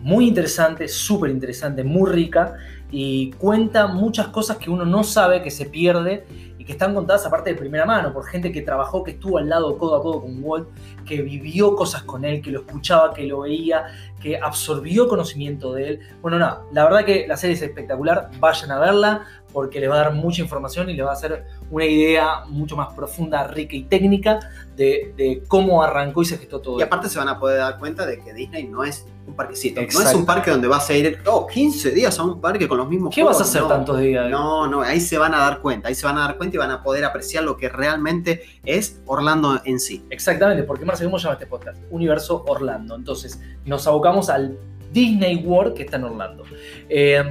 muy 0.00 0.26
interesante, 0.26 0.88
súper 0.88 1.30
interesante, 1.30 1.84
muy 1.84 2.10
rica 2.10 2.54
y 2.90 3.32
cuenta 3.32 3.86
muchas 3.88 4.28
cosas 4.28 4.56
que 4.56 4.70
uno 4.70 4.84
no 4.86 5.04
sabe, 5.04 5.42
que 5.42 5.50
se 5.50 5.66
pierde 5.66 6.24
que 6.66 6.72
están 6.72 6.94
contadas 6.94 7.24
aparte 7.24 7.50
de 7.50 7.56
primera 7.56 7.86
mano 7.86 8.12
por 8.12 8.26
gente 8.26 8.50
que 8.50 8.60
trabajó, 8.60 9.04
que 9.04 9.12
estuvo 9.12 9.38
al 9.38 9.48
lado 9.48 9.78
codo 9.78 9.96
a 9.96 10.02
codo 10.02 10.22
con 10.22 10.42
Walt, 10.42 10.68
que 11.06 11.22
vivió 11.22 11.76
cosas 11.76 12.02
con 12.02 12.24
él, 12.24 12.42
que 12.42 12.50
lo 12.50 12.60
escuchaba, 12.60 13.14
que 13.14 13.24
lo 13.24 13.40
veía, 13.40 13.86
que 14.20 14.38
absorbió 14.38 15.08
conocimiento 15.08 15.72
de 15.72 15.88
él. 15.88 16.00
Bueno, 16.22 16.38
nada, 16.38 16.62
la 16.72 16.84
verdad 16.84 17.04
que 17.04 17.26
la 17.26 17.36
serie 17.36 17.54
es 17.54 17.62
espectacular, 17.62 18.30
vayan 18.38 18.70
a 18.72 18.78
verla 18.78 19.26
porque 19.52 19.80
les 19.80 19.88
va 19.88 19.94
a 19.94 19.98
dar 19.98 20.12
mucha 20.12 20.42
información 20.42 20.90
y 20.90 20.94
les 20.94 21.06
va 21.06 21.10
a 21.10 21.14
hacer 21.14 21.46
una 21.70 21.86
idea 21.86 22.44
mucho 22.46 22.76
más 22.76 22.92
profunda, 22.94 23.46
rica 23.46 23.74
y 23.74 23.84
técnica 23.84 24.40
de, 24.76 25.14
de 25.16 25.42
cómo 25.48 25.82
arrancó 25.82 26.22
y 26.22 26.26
se 26.26 26.36
gestó 26.36 26.60
todo. 26.60 26.78
Y 26.78 26.82
aparte 26.82 27.08
se 27.08 27.18
van 27.18 27.28
a 27.28 27.38
poder 27.38 27.58
dar 27.58 27.78
cuenta 27.78 28.04
de 28.04 28.18
que 28.20 28.34
Disney 28.34 28.64
no 28.64 28.84
es 28.84 29.06
un 29.26 29.34
parquecito. 29.34 29.80
No 29.80 29.86
es 30.02 30.14
un 30.14 30.26
parque 30.26 30.50
donde 30.50 30.68
vas 30.68 30.88
a 30.90 30.94
ir, 30.94 31.18
oh, 31.26 31.46
15 31.46 31.90
días 31.90 32.18
a 32.18 32.22
un 32.22 32.40
parque 32.40 32.68
con 32.68 32.78
los 32.78 32.88
mismos 32.88 33.14
¿Qué 33.14 33.24
vas 33.24 33.40
a 33.40 33.42
hacer 33.42 33.62
No. 33.62 33.68
tantos 33.68 33.98
días? 33.98 34.30
No, 34.30 34.66
no, 34.68 34.82
ahí 34.82 35.00
se 35.00 35.18
van 35.18 35.34
a 35.34 35.38
dar 35.38 35.60
cuenta, 35.60 35.88
ahí 35.88 35.94
se 35.94 36.06
van 36.06 36.18
a 36.18 36.20
dar 36.22 36.36
cuenta 36.36 36.56
y 36.56 36.58
van 36.58 36.70
a 36.70 36.82
poder 36.82 37.04
apreciar 37.04 37.42
lo 37.42 37.56
que 37.56 37.68
realmente 37.68 38.42
es 38.64 39.00
Orlando 39.06 39.60
en 39.64 39.80
sí. 39.80 40.04
Exactamente, 40.10 40.62
porque 40.62 40.84
Marce, 40.84 41.04
¿cómo 41.04 41.18
se 41.18 41.24
llama 41.24 41.34
este 41.34 41.46
podcast? 41.46 41.78
Universo 41.90 42.44
Orlando. 42.46 42.94
Entonces, 42.94 43.40
nos 43.64 43.86
abocamos 43.86 44.05
al 44.06 44.56
Disney 44.92 45.36
World 45.44 45.74
que 45.74 45.82
está 45.82 45.96
en 45.96 46.04
Orlando. 46.04 46.44
Eh, 46.88 47.22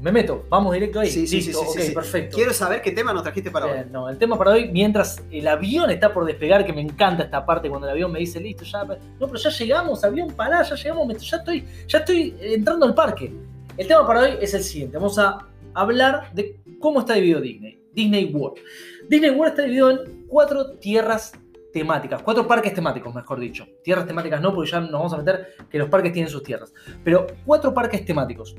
me 0.00 0.12
meto, 0.12 0.44
vamos 0.48 0.72
directo 0.72 1.00
ahí. 1.00 1.10
Sí, 1.10 1.26
sí, 1.26 1.36
Listo, 1.36 1.64
sí, 1.64 1.80
sí, 1.80 1.86
sí. 1.88 1.92
perfecto. 1.92 2.36
Quiero 2.36 2.52
saber 2.52 2.80
qué 2.80 2.92
tema 2.92 3.12
nos 3.12 3.24
trajiste 3.24 3.50
para 3.50 3.66
hoy. 3.66 3.78
No, 3.90 4.08
el 4.08 4.18
tema 4.18 4.38
para 4.38 4.52
hoy, 4.52 4.70
mientras 4.70 5.20
el 5.32 5.48
avión 5.48 5.90
está 5.90 6.14
por 6.14 6.24
despegar, 6.24 6.64
que 6.64 6.72
me 6.72 6.80
encanta 6.80 7.24
esta 7.24 7.44
parte 7.44 7.68
cuando 7.68 7.88
el 7.88 7.92
avión 7.92 8.12
me 8.12 8.20
dice, 8.20 8.38
listo, 8.38 8.64
ya. 8.64 8.84
No, 8.84 9.26
pero 9.26 9.34
ya 9.34 9.50
llegamos, 9.50 10.04
avión, 10.04 10.30
pará, 10.30 10.62
ya 10.62 10.76
llegamos, 10.76 11.28
ya 11.28 11.38
estoy, 11.38 11.64
ya 11.88 11.98
estoy 11.98 12.36
entrando 12.40 12.86
al 12.86 12.94
parque. 12.94 13.32
El 13.76 13.88
tema 13.88 14.06
para 14.06 14.20
hoy 14.20 14.30
es 14.40 14.54
el 14.54 14.62
siguiente: 14.62 14.96
vamos 14.96 15.18
a 15.18 15.46
hablar 15.74 16.32
de 16.32 16.56
cómo 16.78 17.00
está 17.00 17.14
dividido 17.14 17.40
Disney. 17.40 17.80
Disney 17.92 18.26
World. 18.26 18.60
Disney 19.08 19.30
World 19.30 19.48
está 19.52 19.62
dividido 19.62 19.90
en 19.90 20.26
cuatro 20.28 20.72
tierras 20.74 21.32
temáticas, 21.80 22.22
cuatro 22.22 22.46
parques 22.46 22.72
temáticos, 22.72 23.14
mejor 23.14 23.38
dicho. 23.38 23.66
Tierras 23.84 24.06
temáticas 24.06 24.40
no, 24.40 24.54
porque 24.54 24.70
ya 24.70 24.80
nos 24.80 24.92
vamos 24.92 25.12
a 25.12 25.18
meter 25.18 25.48
que 25.70 25.78
los 25.78 25.88
parques 25.90 26.12
tienen 26.12 26.30
sus 26.30 26.42
tierras. 26.42 26.72
Pero 27.04 27.26
cuatro 27.44 27.74
parques 27.74 28.04
temáticos. 28.04 28.54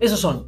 Esos 0.00 0.18
son 0.18 0.46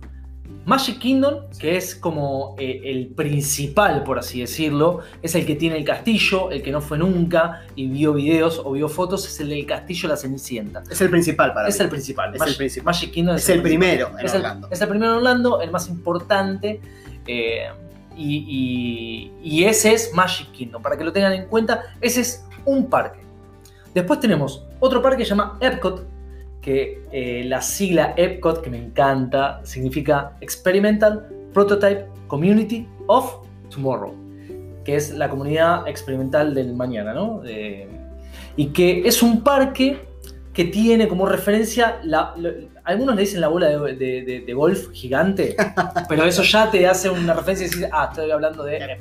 Magic 0.66 0.98
Kingdom, 0.98 1.48
que 1.60 1.76
es 1.76 1.94
como 1.94 2.56
eh, 2.58 2.80
el 2.84 3.08
principal, 3.08 4.02
por 4.02 4.18
así 4.18 4.40
decirlo, 4.40 5.00
es 5.22 5.34
el 5.34 5.44
que 5.46 5.54
tiene 5.56 5.76
el 5.76 5.84
castillo, 5.84 6.50
el 6.50 6.62
que 6.62 6.72
no 6.72 6.80
fue 6.80 6.98
nunca 6.98 7.62
y 7.76 7.86
vio 7.86 8.14
videos 8.14 8.60
o 8.64 8.72
vio 8.72 8.88
fotos, 8.88 9.26
es 9.28 9.38
el 9.40 9.50
del 9.50 9.64
castillo 9.66 10.08
La 10.08 10.16
Cenicienta. 10.16 10.82
Es 10.90 11.00
el 11.00 11.10
principal 11.10 11.52
para 11.54 11.68
Es 11.68 11.78
mí. 11.78 11.84
el 11.84 11.90
principal. 11.90 12.34
Es 12.34 12.40
Magic, 12.40 12.52
el 12.52 12.56
principal. 12.58 12.84
Magic 12.86 13.10
Kingdom 13.12 13.36
Es 13.36 13.48
el 13.48 13.62
principal. 13.62 13.88
primero 13.88 14.18
en 14.18 14.26
Es 14.26 14.32
el, 14.34 14.40
Orlando. 14.40 14.68
es 14.70 14.80
el 14.80 14.88
primero 14.88 15.10
en 15.12 15.16
Orlando, 15.18 15.60
el 15.60 15.70
más 15.70 15.88
importante. 15.88 16.80
eh, 17.26 17.68
y, 18.16 19.64
ese 19.64 19.92
es 19.92 20.12
Magic 20.14 20.50
Kingdom. 20.52 20.83
Para 20.83 20.97
que 20.97 21.04
lo 21.04 21.12
tengan 21.12 21.33
en 21.33 21.47
cuenta, 21.47 21.83
ese 22.00 22.21
es 22.21 22.44
un 22.64 22.88
parque. 22.88 23.21
Después 23.94 24.21
tenemos 24.21 24.66
otro 24.80 25.00
parque 25.00 25.18
que 25.18 25.25
se 25.25 25.30
llama 25.30 25.59
Epcot, 25.61 26.06
que 26.61 27.02
eh, 27.12 27.44
la 27.44 27.61
sigla 27.61 28.14
Epcot, 28.16 28.62
que 28.62 28.71
me 28.71 28.78
encanta, 28.78 29.61
significa 29.64 30.37
Experimental 30.40 31.28
Prototype 31.52 32.06
Community 32.26 32.88
of 33.06 33.37
Tomorrow, 33.71 34.14
que 34.85 34.97
es 34.97 35.12
la 35.12 35.28
comunidad 35.28 35.87
experimental 35.87 36.54
del 36.54 36.75
mañana, 36.75 37.12
¿no? 37.12 37.42
Eh, 37.44 37.88
y 38.56 38.66
que 38.68 39.06
es 39.06 39.23
un 39.23 39.42
parque 39.42 40.00
que 40.52 40.64
tiene 40.64 41.09
como 41.09 41.26
referencia, 41.26 42.00
la, 42.04 42.35
algunos 42.85 43.14
le 43.17 43.23
dicen 43.23 43.41
la 43.41 43.49
bola 43.49 43.69
de, 43.69 43.79
de- 43.97 44.23
de- 44.23 44.41
de 44.47 44.53
golf 44.55 44.91
gigante, 44.93 45.57
pero 46.09 46.25
eso 46.25 46.43
ya 46.43 46.71
te 46.71 46.87
hace 46.87 47.09
una 47.11 47.35
referencia 47.35 47.67
y 47.67 47.71
decir, 47.71 47.88
ah, 47.93 48.09
estoy 48.11 48.31
hablando 48.31 48.62
de 48.64 48.97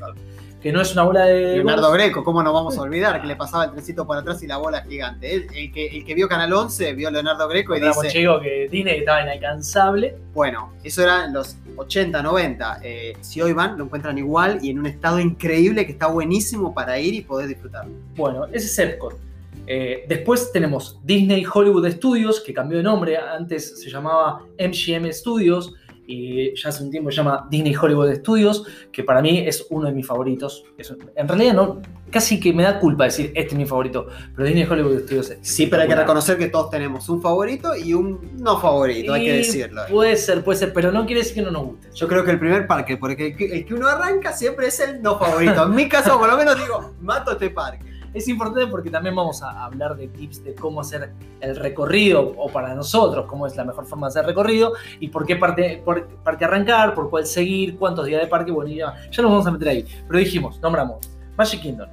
que 0.62 0.72
no 0.72 0.80
es 0.80 0.94
una 0.94 1.04
bola 1.04 1.26
de 1.26 1.56
Leonardo 1.58 1.90
golf. 1.90 1.96
Greco, 2.02 2.24
¿cómo 2.24 2.42
nos 2.42 2.54
vamos 2.54 2.78
a 2.78 2.82
olvidar 2.84 3.20
que 3.20 3.28
le 3.28 3.36
pasaba 3.44 3.66
el 3.66 3.72
trencito 3.72 4.08
por 4.08 4.18
atrás 4.18 4.42
y 4.44 4.48
la 4.48 4.56
bola 4.56 4.82
gigante? 4.84 5.34
El, 5.36 5.48
el 5.54 5.72
que, 5.74 5.88
el 5.88 6.06
que 6.06 6.16
vio 6.16 6.30
Canal 6.30 6.54
11 6.54 6.94
vio 6.94 7.10
a 7.10 7.12
Leonardo 7.12 7.46
Greco 7.50 7.76
y 7.76 7.82
dice, 7.82 8.08
chicos 8.08 8.42
que 8.42 8.70
Disney 8.72 9.00
estaba 9.00 9.22
inalcanzable. 9.24 10.16
bueno, 10.34 10.72
eso 10.84 11.04
era 11.04 11.26
en 11.26 11.34
los 11.34 11.58
80, 11.76 12.22
90. 12.24 12.80
eh, 12.84 13.14
si 13.20 13.42
hoy 13.42 13.52
van, 13.52 13.78
lo 13.78 13.84
encuentran 13.84 14.18
igual 14.18 14.60
y 14.62 14.70
en 14.70 14.80
un 14.80 14.86
estado 14.86 15.20
increíble 15.20 15.86
que 15.86 15.92
está 15.92 16.08
buenísimo 16.08 16.74
para 16.74 16.98
ir 16.98 17.14
y 17.16 17.22
poder 17.24 17.48
disfrutar. 17.50 17.86
Bueno, 18.16 18.46
ese 18.46 18.68
es 18.68 18.80
Epcot. 18.80 19.18
Eh, 19.66 20.06
después 20.08 20.52
tenemos 20.52 21.00
Disney 21.04 21.46
Hollywood 21.52 21.90
Studios, 21.90 22.42
que 22.42 22.54
cambió 22.54 22.78
de 22.78 22.84
nombre, 22.84 23.18
antes 23.18 23.82
se 23.82 23.90
llamaba 23.90 24.42
MGM 24.60 25.12
Studios 25.12 25.74
y 26.06 26.54
ya 26.56 26.70
hace 26.70 26.84
un 26.84 26.92
tiempo 26.92 27.10
se 27.12 27.18
llama 27.18 27.48
Disney 27.50 27.76
Hollywood 27.76 28.14
Studios, 28.16 28.66
que 28.92 29.04
para 29.04 29.22
mí 29.22 29.40
es 29.40 29.66
uno 29.70 29.88
de 29.88 29.94
mis 29.94 30.06
favoritos. 30.06 30.66
Es 30.78 30.94
en 31.16 31.28
realidad 31.28 31.54
no, 31.54 31.82
casi 32.12 32.40
que 32.40 32.52
me 32.52 32.64
da 32.64 32.80
culpa 32.80 33.06
decir 33.06 33.32
este 33.36 33.54
es 33.54 33.56
mi 33.56 33.66
favorito, 33.66 34.08
pero 34.36 34.46
Disney 34.46 34.66
Hollywood 34.70 35.04
Studios 35.04 35.30
es 35.30 35.40
Sí, 35.42 35.68
pero 35.68 35.84
hay 35.84 35.88
que 35.88 35.96
reconocer 35.96 36.38
que 36.38 36.48
todos 36.48 36.70
tenemos 36.70 37.08
un 37.08 37.22
favorito 37.22 37.76
y 37.76 37.94
un 37.94 38.36
no 38.38 38.60
favorito, 38.60 39.14
hay 39.14 39.26
que 39.26 39.34
decirlo. 39.34 39.84
Puede 39.90 40.18
ser, 40.18 40.44
puede 40.44 40.60
ser, 40.60 40.74
pero 40.74 40.92
no 40.92 41.06
quiere 41.06 41.22
decir 41.22 41.36
que 41.36 41.42
no 41.42 41.52
nos 41.52 41.66
guste. 41.68 41.90
Yo 41.94 42.08
creo 42.08 42.26
que 42.26 42.32
el 42.32 42.40
primer 42.40 42.68
parque, 42.68 42.98
porque 42.98 43.28
el 43.28 43.38
que, 43.38 43.46
el 43.46 43.66
que 43.66 43.74
uno 43.74 43.88
arranca 43.88 44.34
siempre 44.34 44.68
es 44.68 44.80
el 44.82 45.02
no 45.02 45.18
favorito. 45.18 45.64
En 45.64 45.76
mi 45.76 45.88
caso, 45.88 46.20
por 46.20 46.30
lo 46.30 46.38
menos 46.38 46.58
digo, 46.58 46.94
mato 47.00 47.32
este 47.32 47.50
parque. 47.50 47.93
Es 48.14 48.28
importante 48.28 48.68
porque 48.68 48.90
también 48.90 49.16
vamos 49.16 49.42
a 49.42 49.66
hablar 49.66 49.96
de 49.96 50.08
tips 50.08 50.44
de 50.44 50.56
cómo 50.56 50.82
hacer 50.82 51.14
el 51.42 51.56
recorrido, 51.56 52.34
o 52.38 52.50
para 52.50 52.76
nosotros, 52.76 53.26
cómo 53.28 53.48
es 53.48 53.56
la 53.56 53.64
mejor 53.64 53.86
forma 53.86 54.08
de 54.08 54.12
hacer 54.12 54.26
recorrido, 54.26 54.74
y 55.00 55.08
por 55.08 55.26
qué 55.26 55.36
parte, 55.36 55.82
por, 55.84 56.08
parque 56.24 56.46
arrancar, 56.46 56.94
por 56.94 57.10
cuál 57.10 57.26
seguir, 57.26 57.78
cuántos 57.78 58.06
días 58.06 58.22
de 58.22 58.28
parque, 58.28 58.52
bueno, 58.52 58.70
ya, 58.70 58.94
ya 59.10 59.22
nos 59.22 59.32
vamos 59.32 59.48
a 59.48 59.52
meter 59.52 59.68
ahí. 59.68 59.86
Pero 60.08 60.20
dijimos, 60.20 60.60
nombramos 60.62 61.00
Magic 61.36 61.62
Kingdom, 61.62 61.90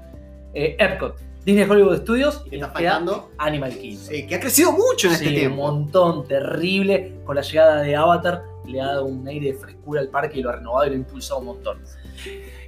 eh, 0.52 0.76
Epcot, 0.78 1.16
Disney 1.44 1.64
Hollywood 1.68 2.02
Studios 2.02 2.44
y 2.50 2.56
Está 2.56 2.68
faltando. 2.68 3.30
Animal 3.38 3.72
Kingdom. 3.72 4.04
Sí, 4.08 4.26
que 4.26 4.34
ha 4.34 4.40
crecido 4.40 4.72
mucho 4.72 5.08
en 5.08 5.14
este 5.14 5.30
tiempo. 5.30 5.62
Un 5.62 5.78
montón, 5.78 6.28
terrible. 6.28 7.20
Con 7.24 7.36
la 7.36 7.42
llegada 7.42 7.80
de 7.80 7.96
Avatar 7.96 8.44
le 8.66 8.80
ha 8.80 8.86
dado 8.86 9.06
un 9.06 9.26
aire 9.26 9.52
de 9.52 9.58
frescura 9.58 10.00
al 10.00 10.08
parque 10.08 10.38
y 10.38 10.42
lo 10.42 10.50
ha 10.50 10.56
renovado 10.56 10.86
y 10.86 10.90
lo 10.90 10.94
ha 10.96 10.98
impulsado 10.98 11.40
un 11.40 11.46
montón. 11.46 11.78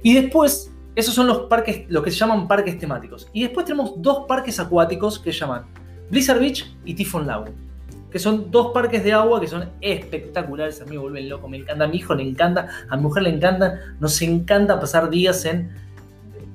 Y 0.01 0.15
después, 0.15 0.72
esos 0.95 1.13
son 1.13 1.27
los 1.27 1.41
parques, 1.41 1.85
lo 1.89 2.03
que 2.03 2.11
se 2.11 2.17
llaman 2.17 2.47
parques 2.47 2.77
temáticos. 2.77 3.27
Y 3.33 3.41
después 3.43 3.65
tenemos 3.65 3.93
dos 3.97 4.25
parques 4.27 4.59
acuáticos 4.59 5.19
que 5.19 5.33
se 5.33 5.39
llaman 5.39 5.63
Blizzard 6.09 6.39
Beach 6.39 6.75
y 6.85 6.93
Typhoon 6.93 7.25
Lagoon. 7.27 7.51
Que 8.11 8.19
son 8.19 8.51
dos 8.51 8.71
parques 8.73 9.03
de 9.03 9.11
agua 9.11 9.41
que 9.41 9.47
son 9.47 9.69
espectaculares. 9.81 10.79
A 10.81 10.85
mí 10.85 10.91
me 10.91 10.97
vuelven 10.99 11.27
loco, 11.29 11.47
me 11.47 11.57
encanta. 11.57 11.85
A 11.85 11.87
mi 11.87 11.97
hijo 11.97 12.13
le 12.13 12.21
encanta, 12.23 12.69
a 12.89 12.95
mi 12.95 13.01
mujer 13.01 13.23
le 13.23 13.29
encanta. 13.31 13.79
Nos 13.99 14.21
encanta 14.21 14.79
pasar 14.79 15.09
días 15.09 15.45
en 15.45 15.71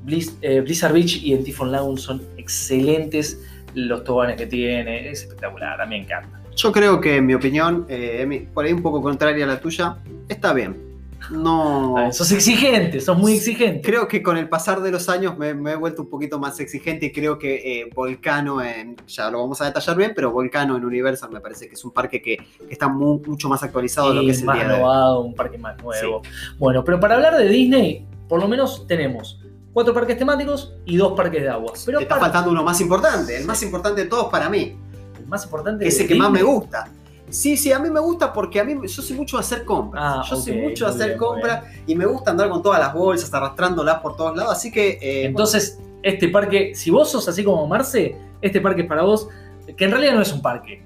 Blizz- 0.07 0.37
eh, 0.41 0.61
Blizzard 0.61 0.93
Beach 0.93 1.21
y 1.23 1.33
en 1.33 1.43
Typhoon 1.43 1.73
Lagoon. 1.73 1.99
Son 1.99 2.23
excelentes 2.37 3.43
los 3.75 4.05
toboganes 4.05 4.37
que 4.37 4.47
tiene. 4.47 5.11
Es 5.11 5.23
espectacular, 5.23 5.81
a 5.81 5.87
mí 5.87 5.97
me 5.97 6.05
encanta. 6.05 6.41
Yo 6.55 6.71
creo 6.71 7.01
que, 7.01 7.17
en 7.17 7.27
mi 7.27 7.35
opinión, 7.35 7.87
eh, 7.89 8.49
por 8.55 8.65
ahí 8.65 8.73
un 8.73 8.83
poco 8.83 9.03
contraria 9.03 9.45
a 9.45 9.49
la 9.49 9.61
tuya, 9.61 9.97
está 10.29 10.53
bien. 10.53 10.88
No. 11.31 11.97
A 11.99 12.03
ver, 12.05 12.15
sos 12.15 12.31
exigente, 12.33 13.01
sos 13.01 13.19
muy 13.19 13.35
exigente. 13.35 13.83
Creo 13.83 14.09
que 14.09 14.23
con 14.23 14.37
el 14.37 14.49
pasar 14.49 14.81
de 14.81 14.91
los 14.91 15.09
años 15.09 15.37
me, 15.37 15.53
me 15.55 15.73
he 15.73 15.77
vuelto 15.77 16.03
un 16.03 16.09
poquito 16.09 16.39
más 16.39 16.59
exigente 16.61 17.07
y 17.07 17.13
creo 17.13 17.39
que 17.39 17.81
eh, 17.81 17.91
Volcano, 17.95 18.63
en, 18.63 18.97
ya 19.07 19.31
lo 19.31 19.41
vamos 19.41 19.61
a 19.61 19.67
detallar 19.67 19.97
bien, 19.97 20.13
pero 20.15 20.31
Volcano 20.31 20.77
en 20.77 20.85
Universal 20.85 21.31
me 21.31 21.41
parece 21.41 21.69
que 21.69 21.75
es 21.75 21.85
un 21.85 21.91
parque 21.91 22.23
que, 22.23 22.37
que 22.37 22.73
está 22.73 22.89
mu- 22.89 23.21
mucho 23.27 23.49
más 23.49 23.63
actualizado 23.63 24.09
de 24.11 24.15
lo 24.15 24.21
que 24.23 24.31
es 24.31 24.41
el 24.41 24.47
más 24.47 24.57
día 24.57 24.65
de 24.65 24.71
hoy. 24.71 24.77
renovado, 24.79 25.21
un 25.21 25.35
parque 25.35 25.59
más 25.59 25.77
nuevo. 25.83 26.23
Bueno, 26.59 26.85
pero 26.85 26.99
para 27.01 27.17
hablar 27.17 27.37
de 27.37 27.49
Disney, 27.49 28.07
por 28.29 28.41
lo 28.41 28.49
menos 28.49 28.87
tenemos 28.87 29.41
cuatro 29.73 29.93
parques 29.93 30.17
temáticos 30.19 30.75
y 30.87 30.97
dos 30.97 31.13
parques 31.15 31.43
de 31.43 31.49
agua. 31.49 31.73
Pero 31.85 31.99
Te 31.99 32.05
está 32.05 32.15
aparte, 32.17 32.33
faltando 32.33 32.51
uno 32.53 32.63
más 32.65 32.81
importante, 32.81 33.37
el 33.37 33.45
más 33.45 33.63
importante 33.63 34.03
de 34.03 34.09
todos 34.09 34.31
para 34.31 34.49
mí, 34.49 34.77
el 35.19 35.27
más 35.27 35.45
importante 35.45 35.87
ese 35.87 36.03
de 36.05 36.09
que 36.09 36.15
más 36.15 36.31
me 36.31 36.43
gusta. 36.43 36.91
Sí, 37.31 37.57
sí, 37.57 37.73
a 37.73 37.79
mí 37.79 37.91
me 37.91 38.01
gusta 38.01 38.33
porque 38.33 38.61
a 38.61 38.65
mí 38.65 38.75
yo 38.83 39.03
soy 39.03 39.17
mucho 39.17 39.37
de 39.37 39.41
hacer 39.43 39.65
compras. 39.65 40.03
Ah, 40.07 40.23
yo 40.29 40.37
soy 40.37 40.57
mucho 40.61 40.87
de 40.87 40.91
hacer 40.93 41.07
bien, 41.09 41.19
compras 41.19 41.65
y 41.87 41.95
me 41.95 42.07
gusta 42.07 42.31
andar 42.31 42.49
con 42.49 42.63
todas 42.63 42.81
las 42.81 42.93
bolsas, 42.95 43.33
arrastrándolas 43.33 43.99
por 44.01 44.17
todos 44.17 44.37
lados. 44.37 44.53
Así 44.53 44.71
que. 44.71 44.99
eh, 45.01 45.25
Entonces, 45.27 45.79
este 46.03 46.29
parque, 46.29 46.75
si 46.75 46.91
vos 46.91 47.11
sos 47.11 47.29
así 47.29 47.45
como 47.45 47.67
Marce, 47.67 48.17
este 48.41 48.61
parque 48.61 48.83
es 48.83 48.87
para 48.89 49.03
vos, 49.03 49.29
que 49.77 49.85
en 49.85 49.91
realidad 49.91 50.15
no 50.15 50.23
es 50.23 50.33
un 50.33 50.41
parque. 50.43 50.83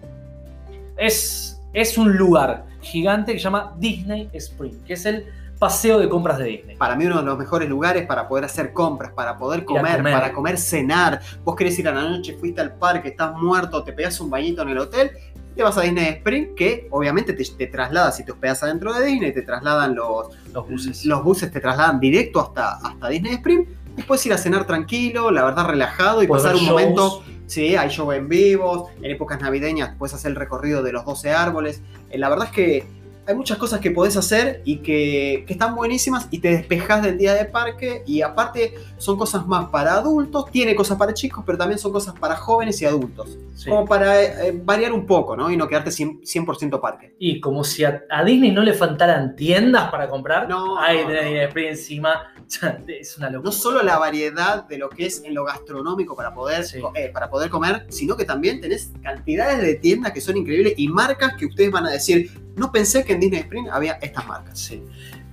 Es, 0.97 1.61
es 1.73 1.97
un 1.99 2.17
lugar 2.17 2.67
gigante 2.81 3.33
que 3.33 3.39
se 3.39 3.45
llama 3.45 3.75
Disney 3.79 4.29
Spring, 4.33 4.83
que 4.85 4.95
es 4.95 5.07
el 5.07 5.27
paseo 5.59 6.01
de 6.01 6.09
compras 6.09 6.39
de 6.39 6.45
Disney. 6.45 6.77
para 6.77 6.97
mí 6.97 7.07
uno 7.07 7.19
de 7.19 7.23
los 7.23 7.39
mejores 7.39 7.69
lugares 7.69 8.05
para 8.07 8.27
poder 8.27 8.45
hacer 8.47 8.73
compras, 8.73 9.13
para 9.13 9.37
poder 9.39 9.65
comer, 9.65 9.99
comer. 9.99 10.13
para 10.13 10.33
comer, 10.33 10.59
cenar. 10.59 11.21
Vos 11.45 11.55
querés 11.55 11.79
ir 11.79 11.87
a 11.87 11.93
la 11.93 12.03
noche, 12.03 12.37
fuiste 12.39 12.61
al 12.61 12.75
parque, 12.75 13.11
estás 13.11 13.33
muerto, 13.37 13.85
te 13.85 13.93
pegas 13.93 14.21
un 14.21 14.29
bañito 14.29 14.63
en 14.63 14.71
el 14.71 14.79
hotel, 14.79 15.13
te 15.55 15.63
vas 15.63 15.77
a 15.79 15.83
Disney 15.83 16.07
Spring, 16.09 16.55
que 16.55 16.89
obviamente 16.91 17.33
te, 17.33 17.45
te 17.45 17.67
traslada, 17.67 18.11
si 18.13 18.25
te 18.25 18.33
hospedas 18.33 18.63
adentro 18.63 18.93
de 18.95 19.05
Disney, 19.07 19.33
te 19.33 19.43
trasladan 19.43 19.95
los, 19.95 20.29
Los 20.53 20.69
buses. 20.69 21.05
los 21.07 21.23
buses, 21.23 21.51
te 21.53 21.61
trasladan 21.61 22.01
directo 22.01 22.41
hasta, 22.41 22.73
hasta 22.77 23.09
Disney 23.09 23.35
Spring. 23.35 23.65
Y 23.97 24.03
puedes 24.03 24.25
ir 24.25 24.33
a 24.33 24.39
cenar 24.39 24.67
tranquilo, 24.67 25.31
la 25.31 25.45
verdad 25.45 25.67
relajado 25.67 26.23
y 26.23 26.27
pasar 26.27 26.55
un 26.55 26.61
shows. 26.63 26.71
momento 26.71 27.23
Sí, 27.47 27.77
hay 27.77 27.91
show 27.91 28.11
en 28.13 28.29
vivos, 28.31 28.89
en 29.03 29.11
épocas 29.11 29.39
navideñas 29.39 29.95
puedes 29.99 30.15
hacer 30.15 30.31
el 30.31 30.37
recorrido 30.37 30.83
de 30.83 30.93
los 30.93 31.05
12 31.05 31.33
árboles. 31.33 31.83
Eh, 32.09 32.17
La 32.17 32.31
verdad 32.31 32.47
es 32.47 32.53
que 32.53 32.87
hay 33.27 33.35
muchas 33.37 33.57
cosas 33.59 33.81
que 33.81 33.91
podés 33.91 34.17
hacer 34.17 34.63
y 34.65 34.79
que, 34.79 35.45
que 35.47 35.53
están 35.53 35.75
buenísimas 35.77 36.27
y 36.31 36.39
te 36.41 36.49
despejas 36.51 37.03
del 37.03 37.19
día 37.19 37.35
de 37.35 37.45
parque 37.45 38.03
y 38.07 38.21
aparte 38.23 38.75
son 38.99 39.17
cosas 39.17 39.47
más 39.47 39.69
para 39.71 39.95
adultos, 39.95 40.51
tiene 40.51 40.75
cosas 40.75 40.99
para 40.99 41.15
chicos, 41.15 41.45
pero 41.47 41.57
también 41.57 41.79
son 41.79 41.93
cosas 41.93 42.15
para 42.19 42.37
jóvenes 42.37 42.83
y 42.83 42.85
adultos. 42.87 43.39
Sí. 43.55 43.71
Como 43.71 43.87
para 43.87 44.21
eh, 44.23 44.49
eh, 44.49 44.61
variar 44.65 44.93
un 44.93 45.07
poco, 45.07 45.37
¿no? 45.37 45.51
Y 45.51 45.57
no 45.57 45.69
quedarte 45.69 45.91
100%, 45.91 46.23
100% 46.23 46.81
parque. 46.81 47.15
Y 47.19 47.41
como 47.41 47.63
si 47.63 47.85
a, 47.85 48.03
a 48.11 48.25
Disney 48.25 48.51
no 48.51 48.63
le 48.63 48.75
faltaran 48.75 49.37
tiendas 49.37 49.91
para 49.91 50.09
comprar, 50.09 50.49
No, 50.49 50.79
ahí 50.81 50.99
no, 51.03 51.07
tenés 51.09 51.23
no. 51.23 51.29
Disney 51.29 51.47
Spring 51.47 51.69
encima. 51.69 52.29
Es 52.87 53.17
una 53.17 53.31
locura. 53.31 53.47
No 53.49 53.53
solo 53.53 53.83
la 53.83 53.99
variedad 53.99 54.67
de 54.69 54.77
lo 54.77 54.91
que 54.91 55.07
es 55.07 55.23
en 55.25 55.35
lo 55.35 55.45
gastronómico 55.45 56.15
para 56.15 56.35
poder, 56.35 56.65
Sí. 56.65 56.79
eh, 56.95 57.09
para 57.13 57.31
poder 57.31 57.49
comer, 57.51 57.87
sino 57.89 58.17
que 58.17 58.25
también 58.27 58.61
tenés 58.61 58.91
cantidades 59.03 59.63
de 59.63 59.77
tiendas 59.77 60.13
que 60.13 60.21
son 60.21 60.37
increíbles 60.37 60.75
y 60.77 60.89
marcas 60.89 61.35
que 61.39 61.47
ustedes 61.47 61.71
van 61.71 61.87
a 61.87 61.91
decir, 61.91 62.31
no 62.57 62.71
pensé 62.73 63.05
que 63.05 63.13
en 63.13 63.21
Disney 63.21 63.41
Spring 63.41 63.67
había 63.71 63.95
estas 64.03 64.27
marcas. 64.27 64.59
Sí. 64.59 64.83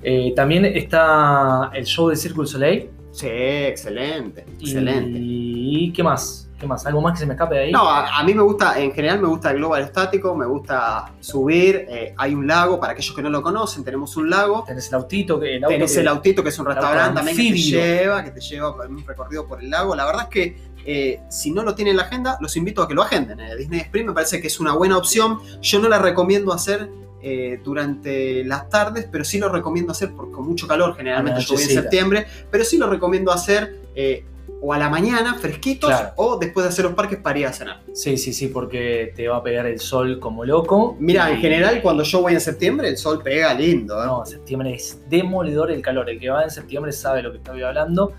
Eh, 0.01 0.33
también 0.35 0.65
está 0.65 1.71
el 1.73 1.85
show 1.85 2.07
de 2.09 2.15
Circle 2.15 2.45
Soleil. 2.47 2.89
Sí, 3.11 3.27
excelente, 3.29 4.45
excelente. 4.59 5.19
¿Y 5.21 5.91
qué 5.93 6.03
más? 6.03 6.45
¿Qué 6.59 6.67
más? 6.67 6.85
¿Algo 6.85 7.01
más 7.01 7.13
que 7.13 7.19
se 7.19 7.25
me 7.25 7.33
escape 7.33 7.55
de 7.55 7.61
ahí? 7.65 7.71
No, 7.71 7.87
a, 7.89 8.19
a 8.19 8.23
mí 8.23 8.33
me 8.33 8.41
gusta, 8.43 8.79
en 8.79 8.91
general 8.91 9.21
me 9.21 9.27
gusta 9.29 9.51
el 9.51 9.57
global 9.57 9.81
estático, 9.81 10.35
me 10.35 10.45
gusta 10.45 11.13
subir, 11.19 11.85
eh, 11.89 12.13
hay 12.17 12.33
un 12.33 12.45
lago, 12.47 12.79
para 12.79 12.93
aquellos 12.93 13.15
que 13.15 13.21
no 13.21 13.29
lo 13.29 13.41
conocen, 13.41 13.83
tenemos 13.83 14.15
un 14.17 14.29
lago, 14.29 14.63
Tenés 14.67 14.89
el 14.89 14.95
autito, 14.95 15.39
que, 15.39 15.55
el 15.55 15.63
auto 15.63 15.73
tenés 15.73 15.93
que- 15.93 15.99
el 16.01 16.07
autito 16.09 16.43
que 16.43 16.49
es 16.49 16.59
un 16.59 16.65
restaurante 16.65 17.15
también 17.15 17.37
que 17.37 17.43
te 17.53 17.57
lleva, 17.57 18.23
que 18.25 18.31
te 18.31 18.41
lleva 18.41 18.75
por 18.75 18.87
un 18.87 19.05
recorrido 19.05 19.47
por 19.47 19.63
el 19.63 19.69
lago. 19.69 19.95
La 19.95 20.05
verdad 20.05 20.23
es 20.23 20.29
que 20.29 20.69
eh, 20.85 21.19
si 21.29 21.51
no 21.51 21.63
lo 21.63 21.75
tienen 21.75 21.91
en 21.91 21.97
la 21.97 22.03
agenda, 22.03 22.37
los 22.41 22.55
invito 22.57 22.81
a 22.81 22.87
que 22.87 22.93
lo 22.93 23.03
agenden. 23.03 23.39
Eh, 23.39 23.55
Disney 23.55 23.79
Spring 23.81 24.07
me 24.07 24.13
parece 24.13 24.39
que 24.41 24.47
es 24.47 24.59
una 24.59 24.73
buena 24.73 24.97
opción. 24.97 25.39
Yo 25.61 25.79
no 25.79 25.87
la 25.89 25.99
recomiendo 25.99 26.51
hacer 26.53 26.89
eh, 27.21 27.59
durante 27.63 28.43
las 28.43 28.69
tardes, 28.69 29.07
pero 29.11 29.23
sí 29.23 29.37
lo 29.39 29.49
recomiendo 29.49 29.91
hacer 29.91 30.11
por, 30.13 30.31
con 30.31 30.45
mucho 30.47 30.67
calor. 30.67 30.95
Generalmente 30.95 31.41
yo 31.41 31.53
voy 31.55 31.63
en 31.63 31.69
septiembre, 31.69 32.25
pero 32.51 32.63
sí 32.63 32.77
lo 32.77 32.89
recomiendo 32.89 33.31
hacer. 33.31 33.75
eh, 33.95 34.23
o 34.61 34.73
a 34.73 34.77
la 34.77 34.89
mañana, 34.89 35.35
fresquitos, 35.35 35.89
Claro. 35.89 36.09
o 36.17 36.37
después 36.37 36.65
de 36.65 36.69
hacer 36.69 36.83
los 36.83 36.93
parques 36.93 37.17
para 37.19 37.39
ir 37.39 37.45
a 37.45 37.53
cenar. 37.53 37.81
Sí, 37.93 38.17
sí, 38.17 38.33
sí, 38.33 38.47
porque 38.49 39.13
te 39.15 39.25
va 39.29 39.37
a 39.37 39.43
pegar 39.43 39.65
el 39.65 39.79
sol 39.79 40.19
como 40.19 40.43
loco. 40.43 40.97
Mira, 40.99 41.29
Y- 41.29 41.35
en 41.35 41.39
general, 41.39 41.81
cuando 41.81 42.03
yo 42.03 42.19
voy 42.21 42.33
en 42.33 42.41
septiembre, 42.41 42.89
el 42.89 42.97
sol 42.97 43.21
pega 43.23 43.53
lindo. 43.53 44.01
¿eh? 44.03 44.05
No, 44.05 44.25
septiembre 44.25 44.73
es 44.73 44.99
demoledor 45.09 45.71
el 45.71 45.81
calor. 45.81 46.09
El 46.09 46.19
que 46.19 46.29
va 46.29 46.43
en 46.43 46.49
septiembre 46.51 46.91
sabe 46.91 47.21
lo 47.21 47.31
que 47.31 47.37
estoy 47.37 47.61
hablando 47.61 48.11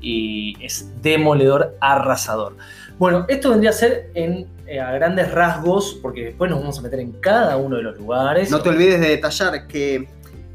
y 0.00 0.56
es 0.64 0.90
demoledor, 1.02 1.76
arrasador. 1.80 2.56
Bueno, 2.98 3.26
esto 3.28 3.50
vendría 3.50 3.70
a 3.70 3.74
ser 3.74 4.10
en, 4.14 4.48
eh, 4.66 4.80
a 4.80 4.90
grandes 4.92 5.32
rasgos, 5.32 5.98
porque 6.02 6.24
después 6.24 6.50
nos 6.50 6.60
vamos 6.60 6.78
a 6.78 6.82
meter 6.82 7.00
en 7.00 7.12
cada 7.12 7.56
uno 7.56 7.76
de 7.76 7.82
los 7.82 7.96
lugares. 7.96 8.50
No 8.50 8.60
te 8.60 8.70
olvides 8.70 9.00
de 9.00 9.08
detallar 9.08 9.68
que, 9.68 10.08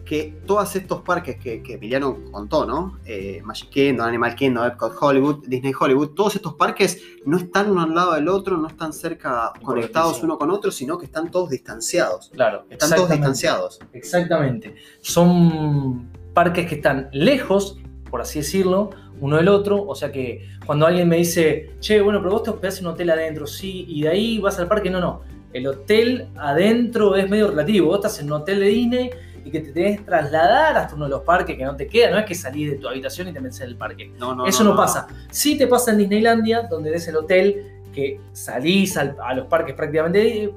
que 0.05 0.41
todos 0.45 0.75
estos 0.75 1.01
parques 1.01 1.37
que, 1.37 1.63
que 1.63 1.75
Emiliano 1.75 2.19
contó, 2.31 2.65
¿no? 2.65 2.99
Eh, 3.05 3.41
Magic 3.45 3.69
Kingdom, 3.69 4.05
Animal 4.05 4.35
Kingdom, 4.35 4.65
Epcot 4.65 4.93
Hollywood, 4.99 5.45
Disney 5.47 5.73
Hollywood, 5.77 6.09
todos 6.09 6.35
estos 6.35 6.55
parques 6.55 7.01
no 7.25 7.37
están 7.37 7.71
uno 7.71 7.83
al 7.83 7.95
lado 7.95 8.13
del 8.13 8.27
otro, 8.27 8.57
no 8.57 8.67
están 8.67 8.91
cerca 8.91 9.53
conectados 9.63 10.21
uno 10.21 10.37
con 10.37 10.51
otro, 10.51 10.69
sino 10.69 10.97
que 10.97 11.05
están 11.05 11.31
todos 11.31 11.49
distanciados. 11.49 12.29
Claro, 12.33 12.65
Están 12.69 12.91
todos 12.91 13.09
distanciados. 13.09 13.79
Exactamente. 13.93 14.75
Son 14.99 16.09
parques 16.33 16.67
que 16.67 16.75
están 16.75 17.07
lejos, 17.13 17.79
por 18.11 18.19
así 18.19 18.39
decirlo, 18.39 18.89
uno 19.23 19.37
del 19.37 19.47
otro. 19.47 19.83
O 19.85 19.95
sea 19.95 20.11
que 20.11 20.47
cuando 20.65 20.85
alguien 20.85 21.07
me 21.07 21.17
dice, 21.17 21.71
che, 21.79 22.01
bueno, 22.01 22.19
pero 22.19 22.31
vos 22.33 22.43
te 22.43 22.49
hospedás 22.51 22.79
en 22.79 22.87
un 22.87 22.93
hotel 22.93 23.09
adentro, 23.09 23.47
sí, 23.47 23.85
y 23.87 24.01
de 24.03 24.09
ahí 24.09 24.37
vas 24.39 24.59
al 24.59 24.67
parque, 24.67 24.89
no, 24.89 24.99
no. 24.99 25.21
El 25.53 25.67
hotel 25.67 26.27
adentro 26.35 27.15
es 27.15 27.29
medio 27.29 27.49
relativo. 27.49 27.87
Vos 27.87 27.97
estás 27.97 28.19
en 28.19 28.25
un 28.27 28.33
hotel 28.41 28.59
de 28.59 28.65
Disney 28.67 29.09
y 29.45 29.51
que 29.51 29.59
te 29.59 29.71
tenés 29.71 29.99
que 29.99 30.05
trasladar 30.05 30.75
hasta 30.77 30.95
uno 30.95 31.05
de 31.05 31.11
los 31.11 31.21
parques 31.21 31.55
que 31.57 31.63
no 31.63 31.75
te 31.75 31.87
queda. 31.87 32.09
No 32.11 32.17
es 32.17 32.25
que 32.25 32.33
salís 32.35 32.71
de 32.71 32.77
tu 32.77 32.87
habitación 32.87 33.27
y 33.27 33.33
te 33.33 33.39
metes 33.39 33.59
en 33.61 33.67
el 33.67 33.75
parque. 33.75 34.11
No, 34.17 34.33
no, 34.33 34.45
Eso 34.47 34.63
no, 34.63 34.75
pasa. 34.75 35.07
Sí 35.31 35.57
te 35.57 35.67
pasa 35.67 35.91
en 35.91 35.99
Disneylandia, 35.99 36.63
donde 36.63 36.93
es 36.95 37.07
el 37.07 37.15
hotel 37.17 37.63
que 37.93 38.19
salís 38.31 38.97
al- 38.97 39.15
a 39.23 39.33
los 39.35 39.45
parques 39.45 39.75
prácticamente, 39.75 40.51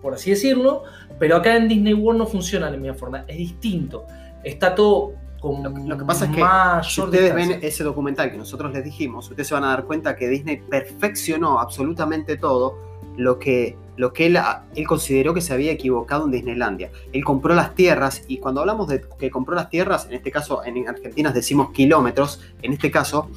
por 0.00 0.14
así 0.14 0.30
decirlo, 0.30 0.84
pero 1.18 1.36
acá 1.36 1.54
en 1.56 1.68
Disney 1.68 1.92
World 1.94 2.18
no 2.20 2.26
funciona 2.26 2.66
de 2.66 2.72
la 2.72 2.78
misma 2.78 2.94
forma, 2.96 3.24
es 3.28 3.36
distinto. 3.36 4.06
Está 4.42 4.74
todo 4.74 5.12
con 5.42 5.62
Lo, 5.62 5.70
lo 5.70 5.98
que 5.98 6.04
pasa 6.04 6.26
es 6.26 6.30
que 6.30 6.42
si 6.88 7.00
ustedes 7.00 7.34
ven 7.34 7.58
ese 7.62 7.82
documental 7.82 8.30
que 8.30 8.38
nosotros 8.38 8.72
les 8.72 8.84
dijimos, 8.84 9.28
ustedes 9.28 9.48
se 9.48 9.54
van 9.54 9.64
a 9.64 9.68
dar 9.68 9.84
cuenta 9.84 10.14
que 10.14 10.28
Disney 10.28 10.58
perfeccionó 10.58 11.58
absolutamente 11.58 12.36
todo 12.36 12.78
lo 13.16 13.38
que, 13.38 13.76
lo 13.96 14.12
que 14.12 14.26
él, 14.26 14.38
él 14.74 14.86
consideró 14.86 15.34
que 15.34 15.40
se 15.40 15.52
había 15.52 15.72
equivocado 15.72 16.24
en 16.24 16.30
Disneylandia. 16.30 16.90
Él 17.12 17.24
compró 17.24 17.54
las 17.54 17.74
tierras 17.74 18.22
y 18.28 18.38
cuando 18.38 18.60
hablamos 18.60 18.88
de 18.88 19.04
que 19.18 19.30
compró 19.30 19.54
las 19.54 19.68
tierras, 19.68 20.06
en 20.06 20.14
este 20.14 20.30
caso 20.30 20.64
en 20.64 20.88
Argentina 20.88 21.32
decimos 21.32 21.72
kilómetros, 21.72 22.40
en 22.62 22.72
este 22.72 22.90
caso 22.90 23.28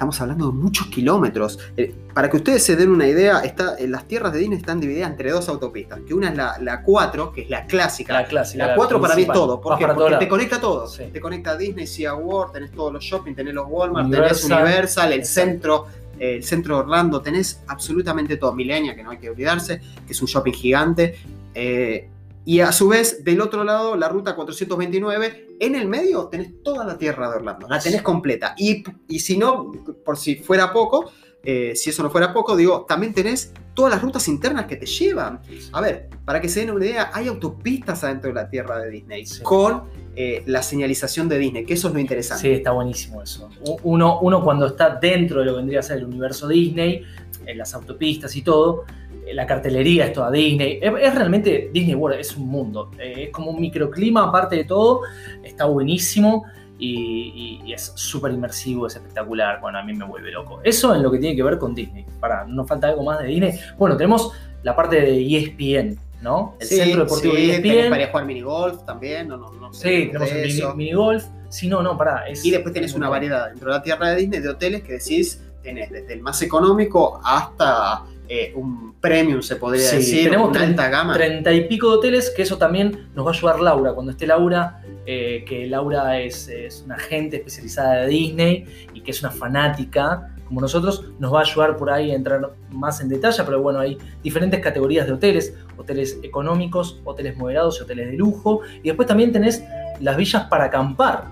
estamos 0.00 0.18
hablando 0.22 0.46
de 0.46 0.54
muchos 0.54 0.86
kilómetros. 0.86 1.58
Eh, 1.76 1.94
para 2.14 2.30
que 2.30 2.38
ustedes 2.38 2.64
se 2.64 2.74
den 2.74 2.88
una 2.88 3.06
idea, 3.06 3.40
está, 3.40 3.74
eh, 3.78 3.86
las 3.86 4.08
tierras 4.08 4.32
de 4.32 4.38
Disney 4.38 4.56
están 4.56 4.80
divididas 4.80 5.10
entre 5.10 5.30
dos 5.30 5.46
autopistas, 5.50 6.00
que 6.08 6.14
una 6.14 6.30
es 6.30 6.36
la, 6.38 6.56
la 6.58 6.82
4, 6.82 7.30
que 7.30 7.42
es 7.42 7.50
la 7.50 7.66
clásica, 7.66 8.14
la 8.14 8.24
clásica. 8.24 8.66
la 8.68 8.74
4 8.76 8.98
para 8.98 9.14
mí 9.14 9.22
es 9.22 9.28
todo. 9.28 9.60
¿Por 9.60 9.76
qué? 9.76 9.86
Porque 9.86 10.16
te 10.16 10.26
conecta 10.26 10.58
todo. 10.58 10.86
Sí. 10.88 11.04
Te 11.12 11.20
conecta 11.20 11.50
a 11.50 11.56
Disney, 11.58 11.86
Sea 11.86 12.14
World, 12.14 12.50
tenés 12.54 12.72
todos 12.72 12.94
los 12.94 13.04
shopping, 13.04 13.34
tenés 13.34 13.52
los 13.52 13.66
Walmart, 13.68 14.06
Universal. 14.06 14.48
tenés 14.48 14.62
Universal, 14.64 15.12
el 15.12 15.18
Exacto. 15.20 15.50
centro, 15.50 15.86
eh, 16.18 16.36
el 16.36 16.44
centro 16.44 16.76
de 16.76 16.80
Orlando, 16.80 17.20
tenés 17.20 17.60
absolutamente 17.66 18.38
todo. 18.38 18.54
Milenia, 18.54 18.96
que 18.96 19.02
no 19.02 19.10
hay 19.10 19.18
que 19.18 19.28
olvidarse, 19.28 19.82
que 20.06 20.12
es 20.14 20.22
un 20.22 20.28
shopping 20.28 20.52
gigante. 20.52 21.14
eh, 21.54 22.08
y 22.44 22.60
a 22.60 22.72
su 22.72 22.88
vez, 22.88 23.22
del 23.24 23.40
otro 23.40 23.64
lado, 23.64 23.96
la 23.96 24.08
ruta 24.08 24.34
429, 24.34 25.56
en 25.60 25.74
el 25.74 25.88
medio 25.88 26.26
tenés 26.28 26.62
toda 26.62 26.84
la 26.84 26.96
tierra 26.96 27.30
de 27.30 27.36
Orlando, 27.36 27.68
la 27.68 27.78
tenés 27.78 28.02
completa. 28.02 28.54
Y, 28.56 28.82
y 29.08 29.20
si 29.20 29.36
no, 29.36 29.70
por 30.04 30.16
si 30.16 30.36
fuera 30.36 30.72
poco, 30.72 31.12
eh, 31.42 31.72
si 31.74 31.90
eso 31.90 32.02
no 32.02 32.10
fuera 32.10 32.32
poco, 32.32 32.56
digo, 32.56 32.84
también 32.88 33.14
tenés 33.14 33.52
todas 33.74 33.92
las 33.92 34.02
rutas 34.02 34.26
internas 34.28 34.66
que 34.66 34.76
te 34.76 34.86
llevan. 34.86 35.40
A 35.72 35.80
ver, 35.80 36.08
para 36.24 36.40
que 36.40 36.48
se 36.48 36.60
den 36.60 36.70
una 36.70 36.84
idea, 36.84 37.10
hay 37.12 37.28
autopistas 37.28 38.04
adentro 38.04 38.28
de 38.28 38.34
la 38.34 38.48
tierra 38.48 38.78
de 38.78 38.90
Disney 38.90 39.26
Sí. 39.26 39.42
con 39.42 39.84
eh, 40.16 40.42
la 40.46 40.62
señalización 40.62 41.28
de 41.28 41.38
Disney, 41.38 41.64
que 41.64 41.74
eso 41.74 41.88
es 41.88 41.94
lo 41.94 42.00
interesante. 42.00 42.42
Sí, 42.42 42.50
está 42.50 42.72
buenísimo 42.72 43.22
eso. 43.22 43.48
Uno, 43.84 44.18
uno 44.20 44.42
cuando 44.42 44.66
está 44.66 44.96
dentro 44.96 45.40
de 45.40 45.46
lo 45.46 45.52
que 45.52 45.56
vendría 45.58 45.80
a 45.80 45.82
ser 45.82 45.98
el 45.98 46.04
universo 46.04 46.48
Disney, 46.48 47.04
en 47.46 47.58
las 47.58 47.72
autopistas 47.74 48.36
y 48.36 48.42
todo, 48.42 48.84
la 49.32 49.46
cartelería 49.46 50.06
es 50.06 50.12
toda 50.12 50.30
Disney. 50.30 50.78
Es, 50.82 50.92
es 51.00 51.14
realmente 51.14 51.70
Disney 51.72 51.94
World, 51.94 52.18
es 52.20 52.36
un 52.36 52.48
mundo. 52.48 52.90
Eh, 52.98 53.24
es 53.24 53.30
como 53.30 53.50
un 53.50 53.60
microclima 53.60 54.24
aparte 54.28 54.56
de 54.56 54.64
todo. 54.64 55.02
Está 55.42 55.64
buenísimo 55.66 56.44
y, 56.78 57.60
y- 57.64 57.68
y 57.68 57.72
es 57.74 57.92
súper 57.94 58.32
inmersivo, 58.32 58.86
es 58.86 58.96
espectacular. 58.96 59.60
Bueno, 59.60 59.78
a 59.78 59.82
mí 59.84 59.92
me 59.94 60.04
vuelve 60.04 60.30
loco. 60.32 60.60
Eso 60.64 60.94
en 60.94 61.02
lo 61.02 61.10
que 61.10 61.18
tiene 61.18 61.36
que 61.36 61.42
ver 61.42 61.58
con 61.58 61.74
Disney. 61.74 62.06
Para, 62.18 62.44
¿nos 62.46 62.66
falta 62.66 62.88
algo 62.88 63.02
más 63.04 63.18
de 63.20 63.26
Disney? 63.26 63.52
Bueno, 63.78 63.96
tenemos 63.96 64.32
la 64.62 64.74
parte 64.74 65.00
de 65.00 65.36
ESPN, 65.36 65.98
¿no? 66.22 66.56
El 66.60 66.66
Sí, 66.66 66.76
centro 66.76 67.04
deportivo 67.04 67.34
sí, 67.34 67.46
de 67.46 67.54
ESPN. 67.56 67.90
para 67.90 68.06
jugar 68.08 68.24
minigolf 68.26 68.84
también, 68.84 69.28
no, 69.28 69.36
no, 69.36 69.50
no 69.52 69.72
sé 69.72 69.88
Sí, 69.88 70.06
tenemos 70.06 70.32
el 70.32 70.46
mini, 70.48 70.62
minigolf. 70.76 71.24
Sí, 71.48 71.66
no, 71.68 71.82
no, 71.82 71.96
pará. 71.98 72.26
es- 72.28 72.44
Y 72.44 72.50
después 72.50 72.72
tenés 72.74 72.94
una 72.94 73.08
variedad 73.08 73.48
dentro 73.48 73.70
de 73.72 73.76
la 73.78 73.82
tierra 73.82 74.10
de 74.10 74.16
Disney 74.16 74.40
de 74.40 74.48
hoteles 74.48 74.82
que 74.82 74.94
decís, 74.94 75.42
tenés 75.62 75.90
desde 75.90 76.14
el 76.14 76.22
más 76.22 76.40
económico 76.42 77.20
hasta 77.24 78.04
eh, 78.32 78.52
un 78.54 78.94
premium, 79.00 79.42
se 79.42 79.56
podría 79.56 79.82
Sí, 79.82 79.96
decir, 79.96 80.24
tenemos 80.24 80.50
una 80.50 80.62
alta 80.62 80.88
gama. 80.88 81.14
Treinta 81.14 81.52
y 81.52 81.66
pico 81.66 81.90
de 81.90 81.96
hoteles, 81.96 82.30
que 82.30 82.42
eso 82.42 82.56
también 82.58 83.08
nos 83.12 83.26
va 83.26 83.32
a 83.32 83.34
ayudar 83.34 83.58
Laura. 83.58 83.92
Cuando 83.92 84.12
esté 84.12 84.24
Laura, 84.24 84.80
eh, 85.04 85.44
que 85.44 85.66
Laura 85.66 86.20
es, 86.20 86.46
es 86.46 86.82
una 86.86 86.94
agente 86.94 87.38
especializada 87.38 88.02
de 88.02 88.06
Disney 88.06 88.64
y 88.94 89.00
que 89.00 89.10
es 89.10 89.20
una 89.20 89.32
fanática 89.32 90.32
como 90.46 90.60
nosotros, 90.60 91.04
nos 91.18 91.32
va 91.32 91.40
a 91.40 91.42
ayudar 91.42 91.76
por 91.76 91.90
ahí 91.90 92.10
a 92.10 92.14
entrar 92.14 92.52
más 92.70 93.00
en 93.00 93.08
detalle, 93.08 93.42
pero 93.44 93.62
bueno, 93.62 93.78
hay 93.78 93.96
diferentes 94.22 94.58
categorías 94.58 95.06
de 95.06 95.12
hoteles, 95.12 95.54
hoteles 95.76 96.18
económicos, 96.24 97.00
hoteles 97.04 97.36
moderados 97.36 97.78
y 97.78 97.82
hoteles 97.84 98.10
de 98.10 98.16
lujo, 98.16 98.60
y 98.82 98.88
después 98.88 99.06
también 99.06 99.30
tenés 99.30 99.62
las 100.00 100.16
villas 100.16 100.46
para 100.50 100.64
acampar, 100.64 101.26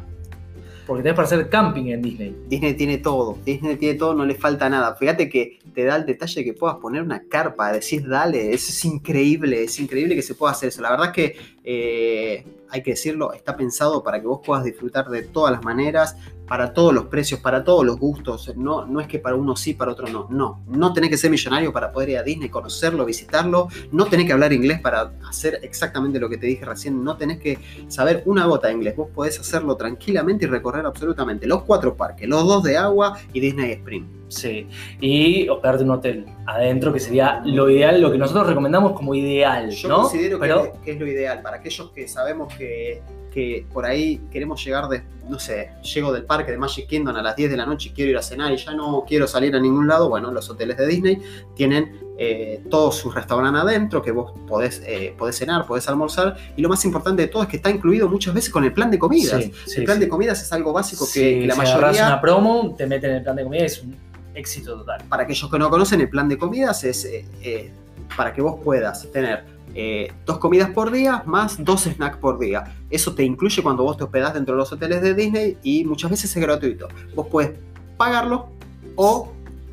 porque 0.88 1.02
tenés 1.02 1.16
para 1.16 1.26
hacer 1.26 1.50
camping 1.50 1.88
en 1.88 2.00
Disney. 2.00 2.34
Disney 2.48 2.72
tiene 2.72 2.96
todo, 2.96 3.36
Disney 3.44 3.76
tiene 3.76 3.98
todo, 3.98 4.14
no 4.14 4.24
le 4.24 4.34
falta 4.34 4.70
nada. 4.70 4.96
Fíjate 4.96 5.28
que 5.28 5.58
te 5.74 5.84
da 5.84 5.96
el 5.96 6.06
detalle 6.06 6.42
que 6.42 6.54
puedas 6.54 6.78
poner 6.78 7.02
una 7.02 7.24
carpa, 7.28 7.70
decir 7.70 8.08
dale, 8.08 8.54
eso 8.54 8.70
es 8.70 8.84
increíble, 8.86 9.64
es 9.64 9.78
increíble 9.78 10.14
que 10.14 10.22
se 10.22 10.34
pueda 10.34 10.52
hacer 10.52 10.70
eso. 10.70 10.80
La 10.80 10.90
verdad 10.90 11.08
es 11.08 11.12
que 11.12 11.36
eh, 11.62 12.46
hay 12.70 12.82
que 12.82 12.92
decirlo, 12.92 13.34
está 13.34 13.54
pensado 13.54 14.02
para 14.02 14.18
que 14.18 14.26
vos 14.26 14.40
puedas 14.42 14.64
disfrutar 14.64 15.10
de 15.10 15.24
todas 15.24 15.52
las 15.52 15.62
maneras, 15.62 16.16
para 16.48 16.72
todos 16.72 16.94
los 16.94 17.06
precios, 17.06 17.40
para 17.40 17.62
todos 17.62 17.84
los 17.84 17.98
gustos. 17.98 18.52
No, 18.56 18.86
no 18.86 19.00
es 19.00 19.06
que 19.06 19.18
para 19.18 19.36
uno 19.36 19.54
sí, 19.56 19.74
para 19.74 19.92
otro 19.92 20.08
no. 20.08 20.26
No, 20.30 20.62
no 20.66 20.92
tenés 20.92 21.10
que 21.10 21.16
ser 21.16 21.30
millonario 21.30 21.72
para 21.72 21.92
poder 21.92 22.10
ir 22.10 22.18
a 22.18 22.22
Disney, 22.22 22.48
conocerlo, 22.48 23.04
visitarlo. 23.04 23.68
No 23.92 24.06
tenés 24.06 24.26
que 24.26 24.32
hablar 24.32 24.52
inglés 24.52 24.80
para 24.80 25.12
hacer 25.28 25.60
exactamente 25.62 26.18
lo 26.18 26.28
que 26.28 26.38
te 26.38 26.46
dije 26.46 26.64
recién. 26.64 27.04
No 27.04 27.16
tenés 27.16 27.38
que 27.38 27.58
saber 27.88 28.22
una 28.26 28.46
gota 28.46 28.68
de 28.68 28.74
inglés. 28.74 28.96
Vos 28.96 29.08
podés 29.14 29.38
hacerlo 29.38 29.76
tranquilamente 29.76 30.46
y 30.46 30.48
recorrer 30.48 30.86
absolutamente 30.86 31.46
los 31.46 31.62
cuatro 31.62 31.96
parques, 31.96 32.28
los 32.28 32.46
dos 32.46 32.62
de 32.62 32.76
agua 32.76 33.18
y 33.32 33.40
Disney 33.40 33.72
Spring. 33.72 34.17
Sí, 34.28 34.66
y 35.00 35.48
hospedarte 35.48 35.82
en 35.82 35.90
un 35.90 35.96
hotel 35.96 36.26
adentro, 36.46 36.92
que 36.92 37.00
sería 37.00 37.42
lo 37.44 37.68
ideal, 37.70 38.00
lo 38.00 38.12
que 38.12 38.18
nosotros 38.18 38.46
recomendamos 38.46 38.92
como 38.92 39.14
ideal, 39.14 39.70
Yo 39.70 39.88
¿no? 39.88 40.02
considero 40.02 40.38
que, 40.38 40.90
es 40.90 40.98
lo 40.98 41.06
ideal 41.06 41.40
para 41.42 41.56
aquellos 41.56 41.90
que 41.90 42.06
sabemos 42.08 42.54
que, 42.54 43.02
que 43.32 43.66
por 43.72 43.86
ahí 43.86 44.20
queremos 44.30 44.62
llegar 44.64 44.88
de, 44.88 45.02
no 45.28 45.38
sé, 45.38 45.70
llego 45.82 46.12
del 46.12 46.24
parque 46.24 46.50
de 46.50 46.58
Magic 46.58 46.86
Kingdom 46.86 47.16
a 47.16 47.22
las 47.22 47.36
10 47.36 47.50
de 47.50 47.56
la 47.56 47.66
noche 47.66 47.90
y 47.90 47.92
quiero 47.92 48.10
ir 48.10 48.16
a 48.16 48.22
cenar 48.22 48.52
y 48.52 48.56
ya 48.56 48.72
no 48.72 49.04
quiero 49.06 49.26
salir 49.26 49.54
a 49.54 49.60
ningún 49.60 49.86
lado. 49.86 50.08
Bueno, 50.08 50.30
los 50.30 50.48
hoteles 50.50 50.76
de 50.76 50.86
Disney 50.86 51.22
tienen 51.54 52.00
eh, 52.18 52.62
todos 52.68 52.96
sus 52.96 53.14
restaurantes 53.14 53.62
adentro 53.62 54.02
que 54.02 54.10
vos 54.10 54.32
podés, 54.46 54.82
eh, 54.86 55.14
podés 55.16 55.38
cenar, 55.38 55.66
podés 55.66 55.88
almorzar 55.88 56.36
y 56.56 56.62
lo 56.62 56.68
más 56.68 56.84
importante 56.84 57.22
de 57.22 57.28
todo 57.28 57.42
es 57.44 57.48
que 57.48 57.56
está 57.56 57.70
incluido 57.70 58.08
muchas 58.08 58.34
veces 58.34 58.50
con 58.50 58.64
el 58.64 58.72
plan 58.72 58.90
de 58.90 58.98
comidas. 58.98 59.42
sí, 59.42 59.52
sí, 59.66 59.78
el 59.80 59.84
plan 59.84 59.98
sí. 59.98 60.04
de 60.04 60.08
comidas 60.08 60.42
es 60.42 60.52
algo 60.52 60.72
básico 60.72 61.06
que, 61.12 61.40
que 61.40 61.46
la 61.46 61.54
si 61.54 61.60
mayoría... 61.60 62.06
una 62.06 62.20
promo, 62.20 62.74
te 62.76 62.86
meten 62.86 63.10
en 63.10 63.16
el 63.18 63.22
plan 63.22 63.36
de 63.36 63.44
comida, 63.44 63.64
es 63.64 63.82
un 63.82 63.94
éxito 64.38 64.78
total. 64.78 65.02
para 65.08 65.24
aquellos 65.24 65.50
que 65.50 65.58
no 65.58 65.68
conocen, 65.70 66.00
el 66.00 66.08
plan 66.08 66.28
de 66.28 66.38
comidas 66.38 66.84
es 66.84 67.04
eh, 67.04 67.24
eh, 67.42 67.70
para 68.16 68.32
que 68.32 68.40
vos 68.40 68.60
puedas 68.64 69.10
tener 69.12 69.44
eh, 69.74 70.12
dos 70.24 70.38
comidas 70.38 70.70
por 70.70 70.90
día 70.90 71.22
más 71.26 71.62
dos 71.62 71.82
snacks 71.84 72.16
por 72.16 72.38
día. 72.38 72.64
Eso 72.90 73.14
te 73.14 73.22
incluye 73.22 73.62
cuando 73.62 73.82
vos 73.82 73.96
te 73.96 74.04
hospedás 74.04 74.34
dentro 74.34 74.54
de 74.54 74.58
los 74.58 74.72
hoteles 74.72 75.02
de 75.02 75.14
Disney 75.14 75.58
y 75.62 75.84
muchas 75.84 76.10
veces 76.10 76.34
es 76.34 76.42
gratuito. 76.42 76.88
Vos 77.14 77.26
puedes 77.30 77.52
pagarlo 77.96 78.48
o 78.96 79.32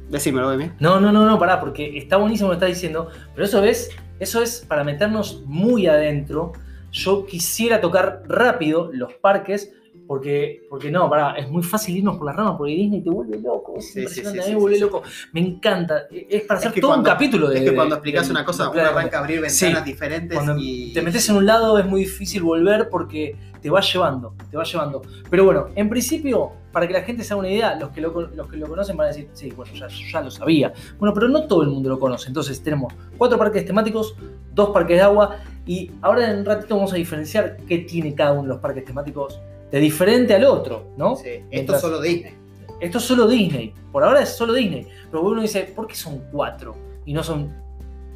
decímelo, 0.09 0.51
Emi. 0.51 0.71
No, 0.79 0.99
no, 0.99 1.11
no, 1.11 1.25
no, 1.25 1.39
pará, 1.39 1.59
porque 1.59 1.97
está 1.97 2.17
buenísimo 2.17 2.49
lo 2.49 2.53
que 2.53 2.65
estás 2.65 2.75
diciendo, 2.75 3.09
pero 3.33 3.45
eso 3.45 3.63
es, 3.63 3.89
eso 4.19 4.41
es 4.41 4.65
para 4.67 4.83
meternos 4.83 5.43
muy 5.45 5.87
adentro. 5.87 6.53
Yo 6.91 7.25
quisiera 7.25 7.81
tocar 7.81 8.23
rápido 8.27 8.89
los 8.93 9.13
parques, 9.13 9.73
porque, 10.07 10.65
porque 10.69 10.91
no, 10.91 11.09
pará, 11.09 11.33
es 11.33 11.49
muy 11.49 11.63
fácil 11.63 11.97
irnos 11.97 12.17
por 12.17 12.27
las 12.27 12.35
ramas, 12.35 12.55
porque 12.57 12.73
Disney 12.73 13.01
te 13.01 13.09
vuelve 13.09 13.39
loco, 13.39 13.75
es 13.77 13.91
Sí, 13.91 14.07
sí, 14.07 14.21
sí, 14.21 14.27
a 14.27 14.31
mí 14.31 14.39
sí, 14.41 14.49
me 14.51 14.55
vuelve 14.57 14.79
loco. 14.79 15.01
Me 15.33 15.41
encanta, 15.41 16.03
es 16.11 16.43
para 16.43 16.59
hacer 16.59 16.73
todo 16.73 16.91
cuando- 16.91 17.09
un 17.09 17.13
capítulo 17.13 17.49
de. 17.49 17.57
Es 17.59 17.69
que 17.69 17.75
cuando 17.75 17.95
explicas 17.95 18.29
una 18.29 18.45
cosa, 18.45 18.69
del 18.69 18.71
uno 18.81 18.89
arranca 18.89 19.17
a 19.17 19.21
abrir 19.21 19.41
ventanas 19.41 19.83
diferentes 19.85 20.35
Cuando 20.37 20.55
y. 20.59 20.93
te 20.93 21.01
metes 21.01 21.27
en 21.29 21.35
un 21.37 21.45
lado 21.45 21.77
es 21.79 21.85
muy 21.85 22.01
difícil 22.01 22.43
volver 22.43 22.89
porque 22.89 23.35
te 23.61 23.69
va 23.69 23.81
llevando, 23.81 24.35
te 24.51 24.57
va 24.57 24.63
llevando. 24.63 25.01
Pero 25.29 25.45
bueno, 25.45 25.67
en 25.75 25.89
principio 25.89 26.51
para 26.71 26.87
que 26.87 26.93
la 26.93 27.01
gente 27.03 27.23
se 27.23 27.33
haga 27.33 27.39
una 27.39 27.49
idea, 27.49 27.75
los 27.79 27.89
que 27.91 28.01
lo, 28.01 28.11
los 28.21 28.47
que 28.49 28.57
lo 28.57 28.67
conocen 28.67 28.97
van 28.97 29.05
a 29.05 29.07
decir, 29.07 29.29
sí, 29.33 29.49
bueno, 29.55 29.71
ya, 29.73 29.87
ya 29.87 30.21
lo 30.21 30.29
sabía. 30.29 30.73
Bueno, 30.99 31.13
pero 31.15 31.29
no 31.29 31.47
todo 31.47 31.63
el 31.63 31.69
mundo 31.69 31.87
lo 31.89 31.97
conoce. 31.97 32.27
Entonces 32.27 32.61
tenemos 32.61 32.93
cuatro 33.17 33.37
parques 33.37 33.65
temáticos, 33.65 34.15
dos 34.53 34.69
parques 34.71 34.97
de 34.97 35.01
agua 35.03 35.37
y 35.65 35.89
ahora 36.01 36.29
en 36.29 36.39
un 36.39 36.45
ratito 36.45 36.75
vamos 36.75 36.91
a 36.91 36.97
diferenciar 36.97 37.57
qué 37.67 37.79
tiene 37.79 38.13
cada 38.13 38.33
uno 38.33 38.41
de 38.43 38.47
los 38.49 38.57
parques 38.59 38.83
temáticos 38.85 39.39
de 39.71 39.79
diferente 39.79 40.33
al 40.35 40.45
otro, 40.45 40.91
¿no? 40.97 41.15
Sí, 41.15 41.29
esto 41.29 41.45
Mientras- 41.51 41.77
es 41.77 41.81
solo 41.81 42.01
Disney. 42.01 42.33
Esto 42.79 42.97
es 42.97 43.03
solo 43.03 43.27
Disney. 43.27 43.73
Por 43.91 44.03
ahora 44.03 44.21
es 44.21 44.29
solo 44.35 44.53
Disney. 44.53 44.87
Pero 45.09 45.23
uno 45.23 45.41
dice, 45.41 45.63
¿por 45.75 45.87
qué 45.87 45.95
son 45.95 46.23
cuatro? 46.31 46.75
Y 47.05 47.13
no 47.13 47.23
son 47.23 47.53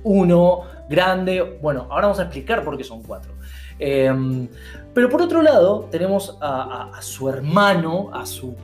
uno 0.03 0.61
grande. 0.89 1.57
Bueno, 1.61 1.87
ahora 1.89 2.07
vamos 2.07 2.19
a 2.19 2.23
explicar 2.23 2.63
por 2.63 2.77
qué 2.77 2.83
son 2.83 3.01
cuatro. 3.03 3.33
Eh, 3.79 4.47
pero 4.93 5.09
por 5.09 5.21
otro 5.21 5.41
lado, 5.41 5.87
tenemos 5.89 6.37
a, 6.41 6.89
a- 6.91 6.97
a 6.97 7.01
su 7.01 7.29
hermano, 7.29 8.09
a 8.13 8.25
su 8.25 8.55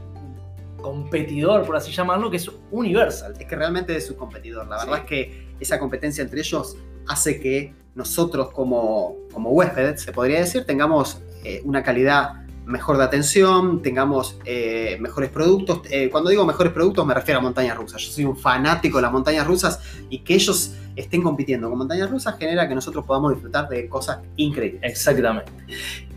competidor, 0.81 1.65
por 1.65 1.75
así 1.75 1.91
llamarlo, 1.91 2.29
que 2.29 2.37
es 2.37 2.49
Universal. 2.71 3.33
Es 3.39 3.45
que 3.47 3.55
realmente 3.55 3.95
es 3.95 4.05
su 4.05 4.15
competidor. 4.15 4.67
La 4.67 4.79
Sí. 4.79 4.85
verdad 4.87 5.03
es 5.03 5.09
que 5.09 5.47
esa 5.59 5.79
competencia 5.79 6.21
entre 6.23 6.39
ellos 6.41 6.77
hace 7.07 7.39
que 7.39 7.73
nosotros 7.95 8.51
como, 8.51 9.15
como 9.33 9.51
huéspedes, 9.51 10.01
se 10.01 10.11
podría 10.11 10.39
decir, 10.39 10.65
tengamos 10.65 11.21
eh, 11.43 11.61
una 11.63 11.83
calidad 11.83 12.44
mejor 12.65 12.97
de 12.97 13.03
atención, 13.03 13.81
tengamos 13.81 14.37
eh, 14.45 14.97
mejores 14.99 15.29
productos. 15.29 15.81
Eh, 15.89 16.09
cuando 16.11 16.29
digo 16.29 16.45
mejores 16.45 16.73
productos 16.73 17.05
me 17.05 17.13
refiero 17.13 17.39
a 17.39 17.43
montañas 17.43 17.77
rusas. 17.77 18.01
Yo 18.01 18.11
soy 18.11 18.25
un 18.25 18.35
fanático 18.35 18.97
de 18.97 19.03
las 19.03 19.11
montañas 19.11 19.45
rusas 19.47 19.79
y 20.09 20.19
que 20.19 20.35
ellos 20.35 20.73
estén 20.95 21.21
compitiendo 21.21 21.69
con 21.69 21.77
montañas 21.77 22.09
rusas 22.09 22.37
genera 22.37 22.67
que 22.67 22.75
nosotros 22.75 23.05
podamos 23.05 23.33
disfrutar 23.33 23.67
de 23.69 23.87
cosas 23.87 24.19
increíbles. 24.35 24.81
Exactamente. 24.83 25.51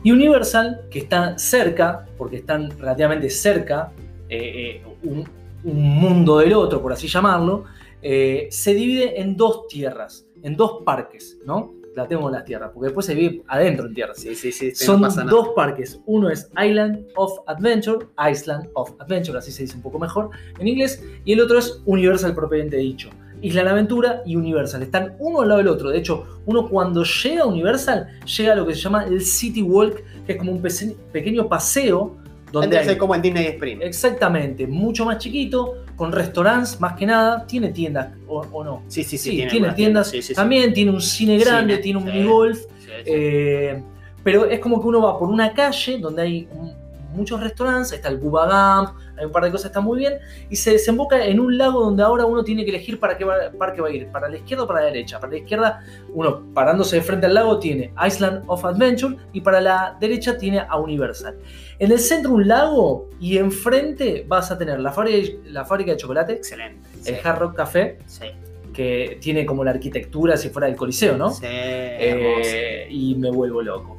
Y 0.03 0.13
Universal, 0.13 0.83
que 0.91 1.01
está 1.01 1.37
cerca, 1.39 2.07
porque 2.17 2.37
están 2.37 2.71
relativamente 2.79 3.29
cerca, 3.31 3.93
eh, 4.29 4.83
un, 5.03 5.29
un 5.65 5.83
mundo 5.83 6.39
del 6.39 6.53
otro, 6.53 6.81
por 6.81 6.93
así 6.93 7.09
llamarlo, 7.09 7.65
se 8.01 8.75
divide 8.75 9.21
en 9.21 9.37
dos 9.37 9.67
tierras, 9.67 10.25
en 10.43 10.57
dos 10.57 10.83
parques, 10.85 11.37
¿no? 11.45 11.78
La 11.99 12.07
tengo 12.07 12.29
en 12.29 12.35
las 12.35 12.45
tierras, 12.45 12.71
porque 12.73 12.87
después 12.87 13.07
se 13.07 13.17
divide 13.17 13.43
adentro 13.49 13.87
en 13.87 13.93
tierras. 13.93 14.19
Sí, 14.19 14.33
sí, 14.37 14.53
sí. 14.53 14.73
Son 14.73 15.01
no 15.01 15.09
dos 15.25 15.49
parques. 15.57 16.01
Uno 16.07 16.31
es 16.31 16.49
Island 16.57 17.09
of 17.17 17.41
Adventure, 17.49 18.07
Island 18.31 18.69
of 18.75 18.93
Adventure, 19.01 19.37
así 19.37 19.51
se 19.51 19.63
dice 19.63 19.75
un 19.75 19.83
poco 19.83 19.99
mejor 19.99 20.31
en 20.61 20.69
inglés, 20.69 21.03
y 21.25 21.33
el 21.33 21.41
otro 21.41 21.59
es 21.59 21.83
Universal 21.87 22.37
propiamente 22.37 22.77
dicho. 22.77 23.11
Isla 23.43 23.65
de 23.65 23.71
Aventura 23.71 24.23
y 24.25 24.37
Universal. 24.37 24.81
Están 24.83 25.17
uno 25.19 25.41
al 25.41 25.49
lado 25.49 25.59
del 25.59 25.67
otro. 25.67 25.91
De 25.91 25.99
hecho, 25.99 26.41
uno 26.47 26.69
cuando 26.69 27.03
llega 27.03 27.43
a 27.43 27.47
Universal, 27.47 28.07
llega 28.25 28.53
a 28.53 28.57
lo 28.57 28.65
que 28.65 28.77
se 28.77 28.81
llama 28.81 29.05
el 29.05 29.21
City 29.21 29.63
Walk, 29.63 30.05
que 30.25 30.35
es 30.35 30.39
como 30.39 30.53
un 30.53 30.63
pequeño 31.11 31.49
paseo 31.49 32.17
donde 32.53 32.67
Entonces, 32.67 32.89
hay 32.93 32.97
como 32.97 33.17
el 33.17 33.23
Disney 33.23 33.47
Spring. 33.47 33.79
exactamente 33.83 34.69
mucho 34.69 35.05
más 35.05 35.19
chiquito, 35.19 35.75
con 35.99 36.13
restaurantes 36.13 36.81
más 36.81 36.95
que 36.95 37.05
nada. 37.05 37.45
Tiene 37.47 37.69
tiendas 37.71 38.09
o, 38.27 38.41
o 38.53 38.65
no. 38.65 38.83
Sí, 38.89 39.05
sí, 39.05 39.19
sí. 39.19 39.31
Sí, 39.33 39.37
tiene, 39.51 39.73
tiendas. 39.73 40.09
Sí, 40.09 40.23
sí, 40.23 40.29
sí. 40.29 40.35
También 40.35 40.73
tiene 40.73 40.91
un 40.93 41.03
cine 41.03 41.37
grande, 41.37 41.77
tiene 41.79 41.99
un 41.99 42.07
minigolf. 42.07 42.61
Eh, 43.05 43.83
pero 44.23 44.47
es 44.47 44.61
como 44.61 44.81
que 44.81 44.87
uno 44.89 45.03
va 45.03 45.19
por 45.19 45.29
una 45.29 45.53
calle 45.53 45.99
donde 45.99 46.23
hay 46.23 46.49
un- 46.53 46.73
muchos 47.19 47.41
restaurantes, 47.41 47.93
está 47.93 48.09
el 48.09 48.17
Bubba 48.17 48.47
Gump, 48.47 48.99
hay 49.19 49.27
un 49.27 49.33
par 49.33 49.45
de 49.45 49.51
cosas 49.51 49.65
que 49.65 49.69
están 49.69 49.85
muy 49.85 49.99
bien, 49.99 50.15
y 50.49 50.57
se 50.57 50.71
desemboca 50.73 51.23
en 51.25 51.41
un 51.41 51.59
lago 51.59 51.81
donde 51.81 52.03
ahora 52.03 52.25
uno 52.25 52.43
tiene 52.45 52.65
que 52.65 52.71
elegir 52.71 52.99
para 52.99 53.19
qué 53.19 53.25
va- 53.25 53.51
parque 53.59 53.81
va 53.83 53.89
a 53.89 53.91
ir, 53.91 54.07
para 54.09 54.29
la 54.29 54.37
izquierda 54.37 54.65
o 54.65 54.67
para 54.67 54.81
la 54.81 54.87
derecha. 54.87 55.21
Para 55.21 55.33
la 55.33 55.39
izquierda, 55.39 55.81
uno 56.15 56.43
parándose 56.55 56.97
de 56.97 57.03
frente 57.03 57.27
al 57.27 57.35
lago 57.35 57.59
tiene 57.59 57.93
Island 58.07 58.45
of 58.47 58.65
Adventure 58.65 59.17
y 59.33 59.41
para 59.43 59.61
la 59.61 59.97
derecha 60.01 60.39
tiene 60.39 60.61
a 60.61 60.77
Universal. 60.79 61.37
En 61.79 61.93
el 61.93 61.99
centro 61.99 62.33
un 62.33 62.49
lago 62.49 63.09
y 63.21 63.37
enfrente 63.39 64.25
vas 64.27 64.51
a 64.51 64.57
tener 64.59 64.81
la 64.81 64.93
fábrica, 64.93 65.37
la 65.47 65.65
fábrica 65.65 65.91
de 65.93 65.97
chocolate, 65.99 66.33
Excelente. 66.35 66.89
Sí. 67.03 67.11
el 67.13 67.19
Hard 67.27 67.39
Rock 67.41 67.57
Café, 67.57 67.99
Sí. 68.07 68.27
que 68.73 69.19
tiene 69.21 69.45
como 69.45 69.65
la 69.65 69.71
arquitectura 69.73 70.37
si 70.37 70.51
fuera 70.51 70.67
del 70.69 70.77
Coliseo, 70.77 71.17
¿no? 71.17 71.31
Sí. 71.31 71.47
Eh, 71.47 72.87
y 72.91 73.15
me 73.17 73.31
vuelvo 73.31 73.63
loco. 73.63 73.99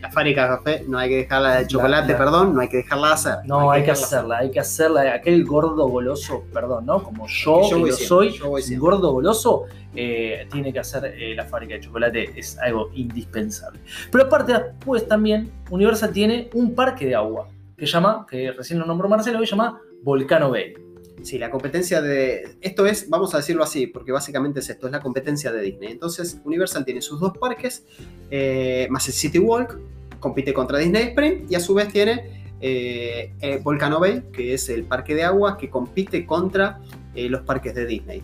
La 0.00 0.10
fábrica 0.10 0.42
de 0.42 0.48
café 0.56 0.84
no 0.88 0.98
hay 0.98 1.08
que 1.10 1.16
dejarla 1.16 1.56
de 1.56 1.66
chocolate, 1.66 2.12
la- 2.12 2.18
perdón, 2.18 2.54
no 2.54 2.60
hay 2.60 2.68
que 2.68 2.78
dejarla 2.78 3.08
de 3.08 3.12
hacer. 3.14 3.34
No, 3.44 3.70
hay 3.70 3.84
que 3.84 3.90
hacerla, 3.90 4.38
hay 4.38 4.50
que 4.50 4.60
hacerla. 4.60 5.14
Aquel 5.14 5.44
gordo 5.44 5.86
goloso, 5.88 6.44
perdón, 6.52 6.86
¿no? 6.86 7.02
Como 7.02 7.26
yo, 7.26 7.62
Yo 7.70 7.78
voy 7.78 7.92
soy, 7.92 8.32
yo 8.32 8.48
voy 8.48 8.62
un 8.62 8.66
siempre. 8.66 8.80
gordo 8.90 9.12
goloso, 9.12 9.64
eh, 9.94 10.46
tiene 10.50 10.72
que 10.72 10.78
hacer 10.78 11.04
eh, 11.16 11.34
la 11.34 11.44
fábrica 11.44 11.74
de 11.74 11.80
chocolate, 11.80 12.30
es 12.38 12.58
algo 12.58 12.90
indispensable. 12.94 13.80
Pero 14.10 14.24
aparte, 14.24 14.54
pues 14.84 15.06
también 15.06 15.50
Universal 15.70 16.12
tiene 16.12 16.48
un 16.54 16.74
parque 16.74 17.06
de 17.06 17.14
agua 17.14 17.48
que 17.76 17.86
llama, 17.86 18.26
que 18.28 18.52
recién 18.52 18.78
lo 18.78 18.86
nombró 18.86 19.08
Marcelo, 19.08 19.38
que 19.40 19.46
llama 19.46 19.80
Volcano 20.02 20.50
Bay. 20.50 20.74
Sí, 21.22 21.38
la 21.38 21.50
competencia 21.50 22.00
de. 22.00 22.56
Esto 22.60 22.86
es, 22.86 23.08
vamos 23.08 23.34
a 23.34 23.38
decirlo 23.38 23.62
así, 23.62 23.86
porque 23.86 24.12
básicamente 24.12 24.60
es 24.60 24.70
esto, 24.70 24.86
es 24.86 24.92
la 24.92 25.00
competencia 25.00 25.52
de 25.52 25.60
Disney. 25.62 25.92
Entonces, 25.92 26.40
Universal 26.44 26.84
tiene 26.84 27.02
sus 27.02 27.20
dos 27.20 27.36
parques, 27.38 27.84
eh, 28.30 28.88
City 28.98 29.38
Walk, 29.38 29.78
compite 30.18 30.52
contra 30.52 30.78
Disney 30.78 31.08
Spring, 31.08 31.46
y 31.48 31.54
a 31.54 31.60
su 31.60 31.74
vez 31.74 31.88
tiene 31.88 32.40
eh, 32.60 33.32
eh, 33.40 33.60
Volcano 33.62 34.00
Bay, 34.00 34.22
que 34.32 34.54
es 34.54 34.68
el 34.68 34.84
parque 34.84 35.14
de 35.14 35.24
agua 35.24 35.56
que 35.56 35.70
compite 35.70 36.26
contra 36.26 36.80
eh, 37.14 37.28
los 37.28 37.40
parques 37.42 37.74
de 37.74 37.86
Disney. 37.86 38.22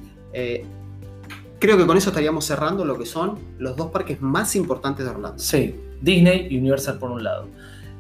Creo 1.59 1.79
que 1.79 1.87
con 1.87 1.97
eso 1.97 2.11
estaríamos 2.11 2.45
cerrando 2.45 2.85
lo 2.85 2.99
que 2.99 3.07
son 3.07 3.39
los 3.59 3.77
dos 3.77 3.91
parques 3.91 4.21
más 4.21 4.55
importantes 4.57 5.07
de 5.07 5.11
Orlando. 5.11 5.39
Sí, 5.39 5.75
Disney 6.03 6.49
y 6.51 6.59
Universal 6.59 6.99
por 6.99 7.11
un 7.11 7.25
lado. 7.25 7.49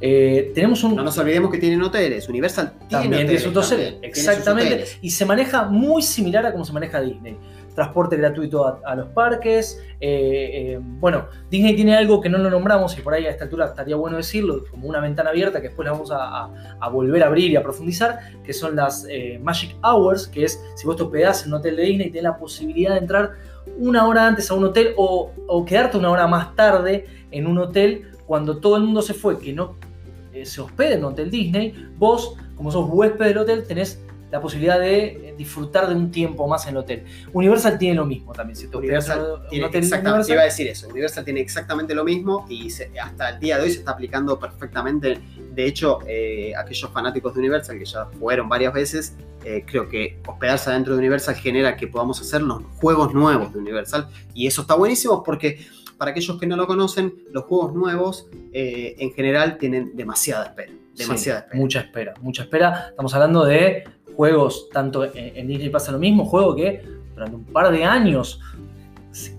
Eh, 0.00 0.52
tenemos 0.54 0.85
un, 0.85 0.94
No 0.94 1.02
nos 1.02 1.16
olvidemos 1.18 1.50
que 1.50 1.59
tienen 1.59 1.82
hoteles. 1.82 2.28
Universal 2.28 2.72
tiene 2.72 2.88
También 2.90 3.11
tiene 3.12 3.24
hoteles. 3.24 3.42
sus 3.42 3.56
hoteles, 3.56 3.92
también, 3.92 4.00
tiene 4.00 4.14
sus 4.14 4.28
exactamente. 4.28 4.74
hoteles. 4.74 4.98
Y 5.02 5.11
se 5.11 5.24
maneja 5.24 5.64
muy 5.64 6.02
similar 6.02 6.44
a 6.46 6.52
como 6.52 6.64
se 6.64 6.72
maneja 6.72 7.00
Disney. 7.00 7.37
Transporte 7.74 8.16
gratuito 8.16 8.66
a, 8.66 8.80
a 8.87 8.94
los 8.94 9.09
parques. 9.09 9.78
eh, 10.00 10.50
eh, 10.74 10.78
bueno, 10.82 11.26
Disney 11.50 11.74
tiene 11.76 11.94
algo 11.96 12.20
que 12.20 12.28
no 12.28 12.38
lo 12.38 12.48
nombramos 12.50 12.96
y 12.98 13.02
por 13.02 13.12
ahí 13.14 13.26
a 13.26 13.30
esta 13.30 13.44
altura 13.44 13.66
estaría 13.66 13.96
bueno 13.96 14.16
decirlo, 14.18 14.64
como 14.70 14.87
una 14.88 15.00
ventana 15.00 15.30
abierta 15.30 15.61
que 15.61 15.68
después 15.68 15.85
la 15.87 15.92
vamos 15.92 16.11
a, 16.11 16.16
a- 16.44 16.50
a 16.80 16.88
volver 16.88 17.22
a 17.22 17.26
abrir 17.26 17.50
y 17.50 17.56
a 17.56 17.62
profundizar, 17.62 18.18
que 18.44 18.52
son 18.54 18.76
las 18.76 19.06
Magic 19.40 19.76
Hours, 19.82 20.26
que 20.26 20.44
es 20.44 20.59
si 20.74 20.87
vos 20.87 20.96
te 20.96 21.02
hospedás 21.02 21.42
en 21.44 21.52
un 21.52 21.61
hotel 21.61 21.76
de 21.76 21.82
Disney, 21.85 22.09
tenés 22.09 22.22
la 22.24 22.37
posibilidad 22.38 22.92
de 22.92 22.98
entrar 23.00 23.32
una 23.78 24.06
hora 24.06 24.26
antes 24.26 24.50
a 24.50 24.54
un 24.54 24.64
hotel 24.64 24.92
o, 24.96 25.32
o 25.46 25.64
quedarte 25.64 25.96
una 25.98 26.11
hora 26.11 26.26
más 26.26 26.54
tarde 26.56 27.06
en 27.30 27.46
un 27.46 27.59
hotel 27.59 28.11
cuando 28.26 28.59
todo 28.59 28.76
el 28.76 28.82
mundo 28.85 29.02
se 29.02 29.12
fue, 29.14 29.38
que 29.38 29.52
no 29.52 29.76
se 30.44 30.61
hospede 30.61 30.94
en 30.94 31.05
un 31.05 31.12
hotel 31.12 31.31
Disney, 31.31 31.72
vos, 31.96 32.35
como 32.57 32.70
sos 32.70 32.88
huésped 32.90 33.27
del 33.27 33.38
hotel, 33.38 33.64
tenés 33.66 34.01
la 34.33 34.40
posibilidad 34.40 34.81
de 34.81 35.05
eh, 35.31 35.35
disfrutar 35.38 35.88
de 35.88 35.94
un 35.94 36.11
tiempo 36.11 36.49
más 36.49 36.64
en 36.64 36.70
el 36.70 36.79
hotel. 36.79 37.05
Universal 37.33 37.79
tiene 37.79 37.94
lo 37.94 38.05
mismo 38.05 38.33
también. 38.33 38.57
Si 38.57 38.66
te 38.66 38.77
Universal 38.77 39.40
un 39.44 39.49
tiene 39.49 39.66
hotel 39.66 39.85
exactamente, 39.85 40.09
Universal, 40.33 40.35
iba 40.35 40.42
a 40.42 40.44
decir 40.46 40.66
eso, 40.66 40.88
Universal 40.88 41.25
tiene 41.25 41.40
exactamente 41.40 41.94
lo 41.94 42.05
mismo 42.05 42.44
y 42.49 42.68
se- 42.68 42.90
hasta 42.99 43.31
el 43.31 43.38
día 43.38 43.57
de 43.57 43.62
hoy 43.62 43.70
se 43.70 43.79
está 43.79 43.92
aplicando 43.92 44.37
perfectamente. 44.38 45.20
De 45.55 45.64
hecho, 45.64 46.01
eh, 46.09 46.53
aquellos 46.59 46.90
fanáticos 46.90 47.35
de 47.35 47.38
Universal 47.40 47.79
que 47.79 47.85
ya 47.85 48.07
fueron 48.18 48.49
varias 48.49 48.75
veces, 48.75 49.16
eh, 49.44 49.64
creo 49.64 49.88
que 49.88 50.18
hospedarse 50.27 50.70
adentro 50.70 50.94
de 50.94 50.99
Universal 50.99 51.37
genera 51.37 51.77
que 51.77 51.87
podamos 51.87 52.20
hacer 52.20 52.42
los 52.42 52.64
juegos 52.81 53.14
nuevos 53.14 53.53
de 53.53 53.61
Universal 53.61 54.09
y 54.35 54.49
eso 54.49 54.62
está 54.62 54.75
buenísimo 54.75 55.22
porque 55.22 55.64
para 55.98 56.11
aquellos 56.12 56.38
que 56.38 56.46
no 56.46 56.56
lo 56.56 56.66
conocen, 56.66 57.14
los 57.32 57.44
juegos 57.44 57.74
nuevos 57.74 58.28
eh, 58.52 58.96
en 58.98 59.12
general 59.12 59.59
tienen 59.59 59.96
demasiada 59.96 60.46
espera. 60.46 60.72
Demasiada 60.96 61.40
Sí, 61.40 61.44
espera. 61.44 61.61
Mucha 61.61 61.80
espera, 61.80 62.14
mucha 62.20 62.42
espera. 62.42 62.87
Estamos 62.90 63.14
hablando 63.14 63.44
de 63.44 63.85
juegos, 64.16 64.68
tanto 64.72 65.04
en, 65.04 65.37
en 65.37 65.46
Disney 65.46 65.68
pasa 65.70 65.92
lo 65.92 65.98
mismo, 65.98 66.24
juegos 66.24 66.56
que 66.56 66.82
durante 67.14 67.37
un 67.37 67.44
par 67.44 67.70
de 67.70 67.85
años 67.85 68.40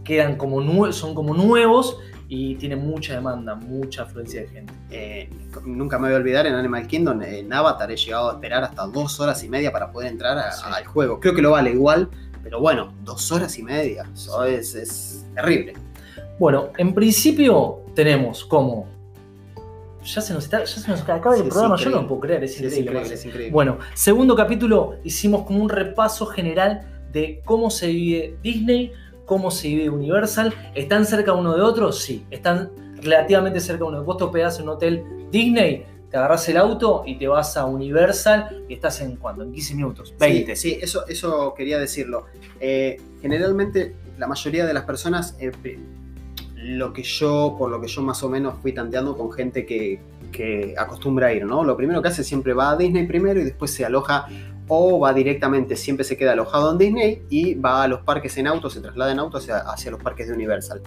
quedan 0.04 0.36
como 0.38 0.92
son 0.92 1.14
como 1.14 1.34
nuevos 1.34 1.98
y 2.30 2.56
tienen 2.56 2.80
mucha 2.80 3.14
demanda, 3.14 3.56
mucha 3.56 4.04
afluencia 4.04 4.42
de 4.42 4.48
gente. 4.48 4.74
Eh, 4.92 5.30
nunca 5.66 5.98
me 5.98 6.08
voy 6.08 6.16
a 6.16 6.18
olvidar 6.18 6.46
en 6.46 6.56
Animal 6.56 6.86
Kingdom, 6.88 7.22
en 7.22 7.54
Avatar 7.54 7.90
he 7.92 7.96
llegado 7.96 8.32
a 8.32 8.34
esperar 8.34 8.64
hasta 8.64 8.86
dos 8.88 9.20
horas 9.20 9.44
y 9.44 9.50
media 9.50 9.72
para 9.72 9.92
poder 9.92 10.12
entrar 10.12 10.38
a- 10.38 10.52
Sí. 10.52 10.64
al 10.66 10.86
juego. 10.86 11.20
Creo 11.20 11.34
que 11.34 11.42
lo 11.42 11.52
vale 11.52 11.72
igual, 11.72 12.10
pero 12.44 12.60
bueno, 12.60 12.94
dos 13.04 13.32
horas 13.32 13.58
y 13.60 13.64
media, 13.64 14.10
eso 14.14 14.44
es, 14.44 14.76
es 14.76 15.26
terrible. 15.36 15.74
Bueno, 16.40 16.70
en 16.78 16.94
principio 16.94 17.80
tenemos 17.96 18.46
como. 18.46 18.88
Ya 20.06 20.22
se 20.22 20.34
nos, 20.34 20.46
está, 20.46 20.60
ya 20.60 20.66
se 20.68 20.90
nos 20.90 21.02
acaba 21.02 21.36
el 21.36 21.44
Sí, 21.44 21.50
programa, 21.50 21.76
yo 21.76 21.90
no 21.90 22.02
lo 22.04 22.08
puedo 22.08 22.22
creer, 22.22 22.44
es 22.46 22.56
Sí, 22.56 22.66
es 22.66 22.78
increíble. 22.78 23.14
es. 23.48 23.52
Bueno, 23.52 23.78
segundo 23.94 24.36
capítulo 24.36 24.96
hicimos 25.04 25.44
como 25.44 25.62
un 25.62 25.70
repaso 25.70 26.26
general 26.28 26.88
de 27.12 27.42
cómo 27.44 27.70
se 27.70 27.88
vive 27.88 28.38
Disney, 28.42 28.94
cómo 29.26 29.52
se 29.52 29.68
vive 29.68 29.90
Universal. 29.90 30.54
¿Están 30.76 31.06
cerca 31.06 31.34
uno 31.34 31.56
de 31.56 31.62
otro? 31.62 31.92
Sí, 31.92 32.26
están 32.32 32.72
relativamente 33.02 33.60
cerca 33.60 33.84
uno 33.84 33.98
de 33.98 34.02
otro. 34.02 34.06
Vos 34.06 34.18
te 34.18 34.24
hospedás 34.24 34.58
en 34.60 34.64
un 34.64 34.70
hotel 34.70 35.04
Disney, 35.30 35.84
te 36.10 36.16
agarrás 36.16 36.48
el 36.48 36.56
auto 36.56 37.04
y 37.06 37.18
te 37.18 37.28
vas 37.28 37.58
a 37.58 37.66
Universal 37.66 38.64
y 38.70 38.76
estás 38.76 39.02
en 39.02 39.18
cuánto? 39.18 39.44
En 39.44 39.52
15 39.52 39.76
minutos, 39.76 40.14
20. 40.18 40.56
Sí, 40.56 40.72
sí, 40.76 40.80
eso, 40.82 41.06
eso 41.08 41.54
quería 41.54 41.80
decirlo. 41.80 42.28
Eh, 42.62 42.96
generalmente 43.22 43.96
la 44.18 44.28
mayoría 44.28 44.66
de 44.66 44.74
las 44.74 44.86
personas, 44.86 45.36
eh, 45.42 45.52
lo 46.68 46.92
que 46.92 47.04
yo, 47.04 47.56
por 47.58 47.70
lo 47.72 47.80
que 47.80 47.88
yo 47.88 48.02
más 48.02 48.22
o 48.24 48.30
menos 48.30 48.56
fui 48.62 48.74
tanteando 48.74 49.16
con 49.16 49.32
gente 49.32 49.66
que, 49.66 50.02
que 50.32 50.76
acostumbra 50.78 51.28
a 51.28 51.34
ir, 51.34 51.46
¿no? 51.46 51.64
Lo 51.64 51.78
primero 51.78 52.02
que 52.02 52.10
hace 52.10 52.24
siempre 52.24 52.54
va 52.54 52.72
a 52.72 52.76
Disney 52.76 53.08
primero 53.08 53.40
y 53.40 53.46
después 53.46 53.72
se 53.72 53.86
aloja 53.86 54.28
o 54.68 55.00
va 55.00 55.14
directamente, 55.14 55.78
siempre 55.78 56.04
se 56.04 56.18
queda 56.18 56.34
alojado 56.34 56.74
en 56.74 56.78
Disney 56.78 57.22
y 57.30 57.56
va 57.56 57.84
a 57.84 57.88
los 57.88 58.02
parques 58.02 58.38
en 58.38 58.48
auto, 58.48 58.70
se 58.70 58.82
traslada 58.82 59.14
en 59.14 59.20
auto 59.20 59.38
hacia, 59.38 59.60
hacia 59.60 59.92
los 59.92 60.04
parques 60.04 60.28
de 60.28 60.34
Universal. 60.34 60.82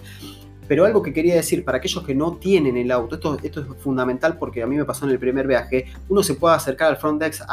Pero 0.67 0.85
algo 0.85 1.01
que 1.01 1.11
quería 1.11 1.33
decir, 1.33 1.65
para 1.65 1.79
aquellos 1.79 2.03
que 2.05 2.13
no 2.13 2.37
tienen 2.37 2.77
el 2.77 2.91
auto, 2.91 3.15
esto, 3.15 3.37
esto 3.41 3.61
es 3.61 3.67
fundamental 3.81 4.37
porque 4.37 4.61
a 4.61 4.67
mí 4.67 4.77
me 4.77 4.85
pasó 4.85 5.05
en 5.05 5.11
el 5.11 5.19
primer 5.19 5.47
viaje, 5.47 5.85
uno 6.09 6.21
se 6.21 6.35
puede 6.35 6.55
acercar 6.55 6.89
al 6.89 6.97
front 6.97 7.21
desk 7.21 7.43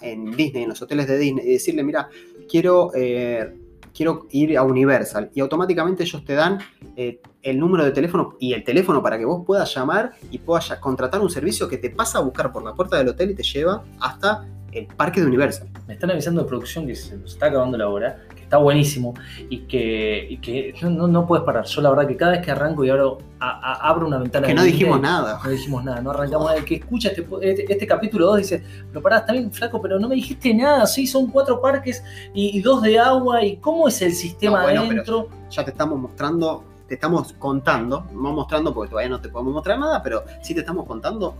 en 0.00 0.34
Disney, 0.34 0.62
en 0.62 0.70
los 0.70 0.80
hoteles 0.80 1.06
de 1.06 1.18
Disney, 1.18 1.46
y 1.46 1.52
decirle, 1.52 1.84
mira, 1.84 2.08
quiero, 2.48 2.90
eh, 2.94 3.54
quiero 3.96 4.26
ir 4.30 4.56
a 4.58 4.62
Universal. 4.62 5.30
Y 5.34 5.40
automáticamente 5.40 6.02
ellos 6.02 6.24
te 6.24 6.34
dan 6.34 6.58
eh, 6.96 7.20
el 7.42 7.58
número 7.58 7.84
de 7.84 7.92
teléfono 7.92 8.36
y 8.38 8.52
el 8.52 8.62
teléfono 8.62 9.02
para 9.02 9.18
que 9.18 9.24
vos 9.24 9.44
puedas 9.46 9.74
llamar 9.74 10.12
y 10.30 10.38
puedas 10.38 10.68
contratar 10.78 11.20
un 11.20 11.30
servicio 11.30 11.68
que 11.68 11.78
te 11.78 11.90
pasa 11.90 12.18
a 12.18 12.22
buscar 12.22 12.52
por 12.52 12.62
la 12.62 12.74
puerta 12.74 12.96
del 12.96 13.08
hotel 13.08 13.30
y 13.30 13.34
te 13.34 13.42
lleva 13.42 13.84
hasta 14.00 14.46
el 14.76 14.86
parque 14.86 15.20
de 15.20 15.26
Universal. 15.26 15.68
Me 15.86 15.94
están 15.94 16.10
avisando 16.10 16.42
de 16.42 16.48
producción 16.48 16.86
que 16.86 16.94
se 16.94 17.16
nos 17.16 17.32
está 17.32 17.46
acabando 17.46 17.78
la 17.78 17.88
hora, 17.88 18.24
que 18.34 18.42
está 18.42 18.58
buenísimo 18.58 19.14
y 19.48 19.60
que, 19.60 20.38
que 20.42 20.74
no, 20.82 21.08
no, 21.08 21.26
puedes 21.26 21.44
parar. 21.44 21.64
Yo 21.64 21.80
la 21.80 21.90
verdad 21.90 22.06
que 22.06 22.16
cada 22.16 22.32
vez 22.32 22.44
que 22.44 22.50
arranco 22.50 22.84
y 22.84 22.90
abro, 22.90 23.18
abro 23.40 24.06
una 24.06 24.18
ventana... 24.18 24.46
Que 24.46 24.54
no 24.54 24.62
dijimos 24.62 25.00
nada. 25.00 25.40
No 25.42 25.50
dijimos 25.50 25.84
nada, 25.84 26.00
no 26.00 26.10
arrancamos 26.10 26.46
nada. 26.46 26.58
El 26.58 26.64
que 26.64 26.76
escucha 26.76 27.08
este, 27.08 27.26
este, 27.42 27.72
este 27.72 27.86
capítulo 27.86 28.26
2 28.26 28.38
dice, 28.38 28.64
pero 28.88 29.02
pará, 29.02 29.18
está 29.18 29.32
bien 29.32 29.52
flaco, 29.52 29.80
pero 29.80 29.98
no 29.98 30.08
me 30.08 30.14
dijiste 30.16 30.52
nada, 30.52 30.86
sí, 30.86 31.06
son 31.06 31.28
cuatro 31.28 31.60
parques 31.60 32.02
y, 32.34 32.60
dos 32.60 32.82
de 32.82 32.98
agua 32.98 33.44
y 33.44 33.56
cómo 33.58 33.88
es 33.88 34.02
el 34.02 34.12
sistema 34.12 34.62
adentro. 34.62 35.28
Ya 35.50 35.64
te 35.64 35.70
estamos 35.70 35.98
mostrando 35.98 36.64
te 36.88 36.94
estamos 36.94 37.32
contando, 37.32 38.06
no 38.12 38.32
mostrando 38.32 38.72
porque 38.72 38.90
todavía 38.90 39.10
no 39.10 39.20
te 39.20 39.28
podemos 39.28 39.54
mostrar 39.54 39.78
nada, 39.78 40.02
pero 40.02 40.24
sí 40.40 40.54
te 40.54 40.60
estamos 40.60 40.86
contando 40.86 41.36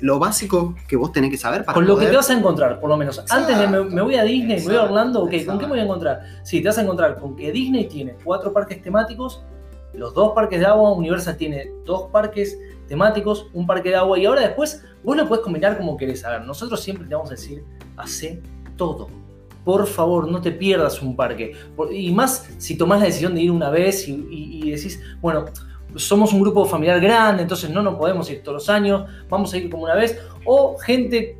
lo 0.00 0.18
básico 0.18 0.74
que 0.88 0.96
vos 0.96 1.12
tenés 1.12 1.30
que 1.30 1.38
saber 1.38 1.64
para 1.64 1.74
Con 1.74 1.86
lo 1.86 1.96
que 1.96 2.06
te 2.06 2.16
vas 2.16 2.30
a 2.30 2.34
encontrar, 2.34 2.80
por 2.80 2.90
lo 2.90 2.96
menos. 2.96 3.22
Antes 3.30 3.58
de 3.58 3.66
me, 3.66 4.02
voy 4.02 4.14
a 4.14 4.24
Disney, 4.24 4.58
me 4.60 4.64
voy 4.64 4.76
a 4.76 4.82
Orlando, 4.84 5.24
ok, 5.24 5.32
¿con 5.44 5.58
qué 5.58 5.64
me 5.64 5.70
voy 5.70 5.80
a 5.80 5.84
encontrar? 5.84 6.20
Sí, 6.42 6.60
te 6.60 6.68
vas 6.68 6.78
a 6.78 6.82
encontrar 6.82 7.18
con 7.18 7.36
que 7.36 7.50
Disney 7.52 7.86
tiene 7.88 8.16
cuatro 8.22 8.52
parques 8.52 8.80
temáticos, 8.82 9.44
los 9.92 10.14
dos 10.14 10.32
parques 10.34 10.60
de 10.60 10.66
agua, 10.66 10.92
Universal 10.92 11.36
tiene 11.36 11.72
dos 11.84 12.10
parques 12.10 12.58
temáticos, 12.86 13.46
un 13.52 13.66
parque 13.66 13.88
de 13.90 13.96
agua, 13.96 14.18
y 14.18 14.26
ahora 14.26 14.42
después 14.42 14.84
vos 15.02 15.16
lo 15.16 15.26
puedes 15.26 15.42
combinar 15.42 15.76
como 15.78 15.96
querés. 15.96 16.24
A 16.24 16.30
ver, 16.30 16.42
nosotros 16.42 16.80
siempre 16.80 17.06
te 17.06 17.14
vamos 17.14 17.30
a 17.30 17.34
decir, 17.34 17.64
hace 17.96 18.42
todo. 18.76 19.08
Por 19.64 19.86
favor, 19.86 20.30
no 20.30 20.40
te 20.40 20.52
pierdas 20.52 21.02
un 21.02 21.16
parque. 21.16 21.52
Y 21.90 22.12
más 22.12 22.48
si 22.58 22.76
tomás 22.76 23.00
la 23.00 23.06
decisión 23.06 23.34
de 23.34 23.40
ir 23.40 23.50
una 23.50 23.70
vez 23.70 24.06
y 24.06 24.70
decís, 24.70 25.00
bueno, 25.20 25.46
somos 25.96 26.32
un 26.32 26.40
grupo 26.40 26.64
familiar 26.64 27.00
grande, 27.00 27.42
entonces 27.42 27.70
no 27.70 27.82
nos 27.82 27.96
podemos 27.96 28.30
ir 28.30 28.42
todos 28.42 28.54
los 28.54 28.68
años, 28.68 29.04
vamos 29.28 29.52
a 29.52 29.56
ir 29.58 29.70
como 29.70 29.84
una 29.84 29.94
vez, 29.94 30.20
o 30.44 30.76
gente 30.78 31.38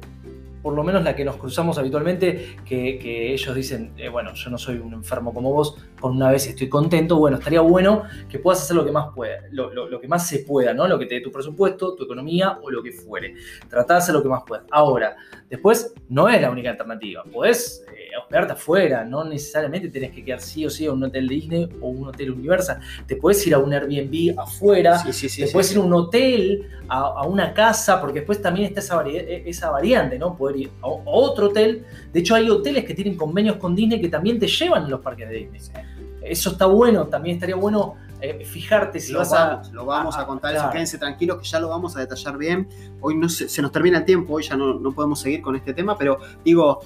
por 0.66 0.74
lo 0.74 0.82
menos 0.82 1.04
la 1.04 1.14
que 1.14 1.24
nos 1.24 1.36
cruzamos 1.36 1.78
habitualmente, 1.78 2.56
que, 2.64 3.32
ellos 3.32 3.54
dicen, 3.54 3.92
eh, 3.96 4.08
bueno, 4.08 4.34
yo 4.34 4.50
no 4.50 4.58
soy 4.58 4.78
un 4.78 4.94
enfermo 4.94 5.32
como 5.32 5.52
vos, 5.52 5.76
con 6.00 6.16
una 6.16 6.30
vez 6.30 6.46
estoy 6.46 6.68
contento, 6.68 7.16
bueno, 7.16 7.38
estaría 7.38 7.60
bueno 7.60 8.04
que 8.28 8.38
puedas 8.38 8.62
hacer 8.62 8.76
lo 8.76 8.84
que 8.84 8.92
más 8.92 9.14
pueda, 9.14 9.42
lo, 9.50 10.00
que 10.00 10.08
más 10.08 10.28
se 10.28 10.40
pueda, 10.40 10.74
¿no? 10.74 10.86
Lo 10.86 10.98
que 10.98 11.06
te 11.06 11.16
dé 11.16 11.20
tu 11.20 11.32
presupuesto, 11.32 11.94
tu 11.94 12.04
economía 12.04 12.58
o 12.62 12.70
lo 12.70 12.82
que 12.82 12.92
fuere. 12.92 13.34
Tratar 13.68 13.96
de 13.96 14.02
hacer 14.02 14.14
lo 14.14 14.22
que 14.22 14.28
más 14.28 14.42
puedas. 14.46 14.66
Ahora, 14.70 15.16
después 15.48 15.94
no 16.08 16.28
es 16.28 16.40
la 16.40 16.50
única 16.50 16.70
alternativa. 16.70 17.24
Podés 17.24 17.84
eh, 17.88 18.16
hospedarte 18.18 18.52
afuera, 18.54 19.04
no 19.04 19.24
necesariamente 19.24 19.88
tenés 19.88 20.10
que 20.10 20.24
quedar 20.24 20.40
sí 20.40 20.66
o 20.66 20.70
sí 20.70 20.86
a 20.86 20.92
un 20.92 21.02
hotel 21.04 21.28
Disney 21.28 21.68
o 21.80 21.88
un 21.88 22.08
hotel 22.08 22.30
Universal. 22.30 22.80
Te 23.06 23.16
puedes 23.16 23.46
ir 23.46 23.54
a 23.54 23.58
un 23.58 23.72
Airbnb 23.72 24.38
afuera, 24.38 24.98
sí, 24.98 25.12
sí, 25.12 25.28
sí, 25.28 25.44
te 25.44 25.50
puedes 25.50 25.72
ir 25.72 25.78
a 25.78 25.80
un 25.80 25.92
hotel, 25.92 26.68
a, 26.88 27.26
una 27.26 27.52
casa, 27.54 28.00
porque 28.00 28.20
después 28.20 28.40
también 28.40 28.66
está 28.66 28.80
esa, 28.80 29.02
esa 29.06 29.70
variante, 29.70 30.18
¿no? 30.18 30.36
Poder 30.36 30.68
a 30.82 30.88
otro 30.88 31.46
hotel. 31.46 31.84
De 32.12 32.20
hecho, 32.20 32.34
hay 32.34 32.48
hoteles 32.50 32.84
que 32.84 32.94
tienen 32.94 33.16
convenios 33.16 33.56
con 33.56 33.74
Disney 33.74 34.00
que 34.00 34.08
también 34.08 34.38
te 34.38 34.46
llevan 34.46 34.84
a 34.84 34.88
los 34.88 35.00
parques 35.00 35.28
de 35.28 35.48
Disney. 35.52 35.84
Eso 36.22 36.50
está 36.50 36.66
bueno, 36.66 37.06
también 37.06 37.36
estaría 37.36 37.56
bueno 37.56 37.94
eh, 38.20 38.44
fijarte 38.44 38.98
si 38.98 39.12
lo 39.12 39.20
vas 39.20 39.30
vamos, 39.30 39.68
a. 39.68 39.72
Lo 39.72 39.84
vamos 39.84 40.18
a, 40.18 40.26
contar, 40.26 40.54
eso, 40.54 40.70
quédense 40.70 40.98
tranquilos 40.98 41.38
que 41.38 41.44
ya 41.44 41.60
lo 41.60 41.68
vamos 41.68 41.96
a 41.96 42.00
detallar 42.00 42.38
bien. 42.38 42.68
Hoy 43.00 43.16
no 43.16 43.28
se, 43.28 43.48
se 43.48 43.62
nos 43.62 43.70
termina 43.70 43.98
el 43.98 44.04
tiempo, 44.04 44.34
hoy 44.34 44.42
ya 44.42 44.56
no, 44.56 44.74
no 44.74 44.92
podemos 44.92 45.20
seguir 45.20 45.42
con 45.42 45.54
este 45.54 45.74
tema, 45.74 45.96
pero 45.96 46.18
digo, 46.44 46.80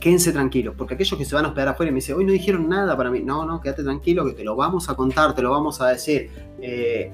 quédense 0.00 0.32
tranquilos, 0.32 0.74
porque 0.76 0.94
aquellos 0.94 1.18
que 1.18 1.24
se 1.24 1.34
van 1.34 1.44
a 1.44 1.48
hospedar 1.48 1.68
afuera 1.68 1.90
y 1.90 1.92
me 1.92 1.96
dicen, 1.96 2.16
hoy 2.16 2.24
no 2.24 2.32
dijeron 2.32 2.68
nada 2.68 2.96
para 2.96 3.10
mí, 3.10 3.20
no, 3.20 3.44
no, 3.44 3.60
quédate 3.60 3.82
tranquilo, 3.82 4.24
que 4.24 4.32
te 4.32 4.44
lo 4.44 4.56
vamos 4.56 4.88
a 4.88 4.94
contar, 4.94 5.34
te 5.34 5.42
lo 5.42 5.50
vamos 5.50 5.80
a 5.80 5.88
decir. 5.88 6.30
Eh, 6.60 7.12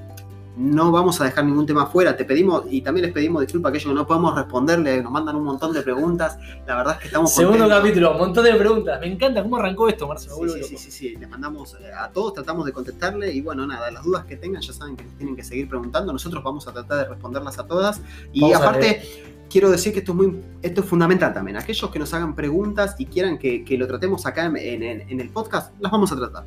no 0.57 0.91
vamos 0.91 1.19
a 1.19 1.25
dejar 1.25 1.45
ningún 1.45 1.65
tema 1.65 1.83
afuera. 1.83 2.15
Te 2.15 2.25
pedimos, 2.25 2.63
y 2.69 2.81
también 2.81 3.05
les 3.05 3.13
pedimos 3.13 3.41
disculpas 3.41 3.69
a 3.69 3.71
aquellos 3.71 3.89
que 3.89 3.95
no 3.95 4.07
podemos 4.07 4.35
responderle, 4.35 5.01
nos 5.01 5.11
mandan 5.11 5.35
un 5.35 5.43
montón 5.43 5.73
de 5.73 5.81
preguntas. 5.81 6.37
La 6.65 6.75
verdad 6.75 6.93
es 6.95 6.99
que 6.99 7.07
estamos. 7.07 7.33
Segundo 7.33 7.67
capítulo, 7.67 8.13
un 8.13 8.19
montón 8.19 8.45
de 8.45 8.53
preguntas. 8.53 8.99
Me 8.99 9.07
encanta 9.07 9.43
cómo 9.43 9.57
arrancó 9.57 9.89
esto, 9.89 10.07
Marcelo. 10.07 10.37
Sí, 10.47 10.63
sí, 10.63 10.77
sí, 10.77 10.91
sí, 10.91 11.15
Les 11.15 11.29
mandamos 11.29 11.75
eh, 11.81 11.91
a 11.91 12.09
todos, 12.09 12.33
tratamos 12.33 12.65
de 12.65 12.71
contestarle. 12.71 13.33
Y 13.33 13.41
bueno, 13.41 13.67
nada, 13.67 13.91
las 13.91 14.03
dudas 14.03 14.25
que 14.25 14.37
tengan 14.37 14.61
ya 14.61 14.73
saben 14.73 14.95
que 14.95 15.03
tienen 15.17 15.35
que 15.35 15.43
seguir 15.43 15.67
preguntando. 15.67 16.13
Nosotros 16.13 16.43
vamos 16.43 16.67
a 16.67 16.73
tratar 16.73 16.99
de 16.99 17.05
responderlas 17.05 17.59
a 17.59 17.67
todas. 17.67 18.01
Y 18.31 18.51
aparte. 18.53 19.01
quiero 19.49 19.69
decir 19.69 19.93
que 19.93 19.99
esto 19.99 20.11
es 20.11 20.17
muy 20.17 20.41
esto 20.61 20.81
es 20.81 20.87
fundamental 20.87 21.33
también. 21.33 21.57
Aquellos 21.57 21.89
que 21.91 21.99
nos 21.99 22.13
hagan 22.13 22.33
preguntas 22.33 22.95
y 22.97 23.05
quieran 23.05 23.37
que, 23.37 23.63
lo 23.77 23.87
tratemos 23.87 24.25
acá 24.25 24.45
en, 24.45 24.55
en, 24.55 25.19
el 25.19 25.29
podcast, 25.29 25.73
las 25.79 25.91
vamos 25.91 26.11
a 26.11 26.15
tratar. 26.15 26.45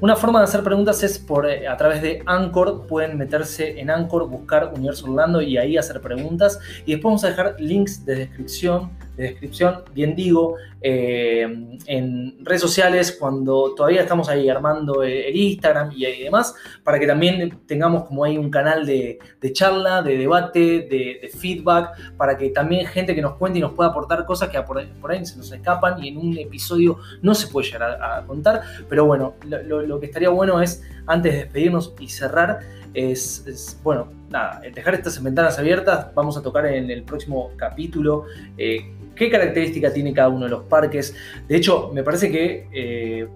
Una 0.00 0.16
forma 0.16 0.38
de 0.38 0.44
hacer 0.44 0.62
preguntas 0.62 1.02
es 1.02 1.18
por, 1.18 1.46
eh, 1.46 1.68
a 1.68 1.76
través 1.76 2.00
de 2.00 2.22
Anchor. 2.24 2.86
Pueden 2.86 3.18
meterse 3.18 3.78
en 3.78 3.90
Anchor, 3.90 4.28
buscar 4.28 4.72
Universo 4.74 5.04
Orlando 5.04 5.42
y 5.42 5.58
ahí 5.58 5.76
hacer 5.76 6.00
preguntas. 6.00 6.58
Y 6.86 6.92
después 6.92 7.10
vamos 7.10 7.24
a 7.24 7.28
dejar 7.28 7.56
links 7.58 8.06
de 8.06 8.14
descripción 8.16 8.90
descripción, 9.24 9.82
bien 9.94 10.14
digo, 10.14 10.56
eh, 10.82 11.78
en 11.86 12.44
redes 12.44 12.62
sociales 12.62 13.16
cuando 13.18 13.74
todavía 13.74 14.00
estamos 14.00 14.28
ahí 14.28 14.48
armando 14.48 15.02
el 15.02 15.36
Instagram 15.36 15.90
y, 15.94 16.22
demás, 16.22 16.54
para 16.82 16.98
que 16.98 17.06
también 17.06 17.60
tengamos 17.66 18.04
como 18.04 18.24
ahí 18.24 18.38
un 18.38 18.50
canal 18.50 18.86
de, 18.86 19.18
charla, 19.52 20.02
de 20.02 20.16
debate, 20.16 20.60
de, 20.88 21.30
feedback, 21.38 22.16
para 22.16 22.36
que 22.36 22.50
también 22.50 22.86
gente 22.86 23.14
que 23.14 23.22
nos 23.22 23.34
cuente 23.34 23.58
y 23.58 23.62
nos 23.62 23.72
pueda 23.72 23.90
aportar 23.90 24.24
cosas 24.24 24.48
que 24.48 24.60
por, 24.62 24.78
ahí 25.10 25.26
se 25.26 25.36
nos 25.36 25.52
escapan 25.52 26.02
y 26.02 26.08
en 26.08 26.16
un 26.16 26.38
episodio 26.38 26.98
no 27.22 27.34
se 27.34 27.48
puede 27.48 27.68
llegar 27.68 28.02
a, 28.02 28.24
contar, 28.26 28.62
pero 28.88 29.04
bueno, 29.04 29.34
lo, 29.46 30.00
que 30.00 30.06
estaría 30.06 30.30
bueno 30.30 30.60
es, 30.60 30.82
antes 31.10 31.32
de 31.32 31.38
despedirnos 31.40 31.92
y 31.98 32.08
cerrar, 32.08 32.60
es, 32.94 33.78
bueno, 33.82 34.08
nada, 34.30 34.62
dejar 34.74 34.94
estas 34.94 35.20
ventanas 35.22 35.58
abiertas. 35.58 36.14
Vamos 36.14 36.36
a 36.36 36.42
tocar 36.42 36.66
en 36.66 36.88
el 36.90 37.02
próximo 37.02 37.50
capítulo 37.56 38.26
eh, 38.56 38.92
qué 39.14 39.28
característica 39.28 39.92
tiene 39.92 40.12
cada 40.12 40.28
uno 40.28 40.44
de 40.44 40.50
los 40.50 40.62
parques. 40.64 41.14
De 41.48 41.56
hecho, 41.56 41.90
me 41.92 42.04
parece 42.04 42.30
que 42.30 42.68
eh, 42.72 43.28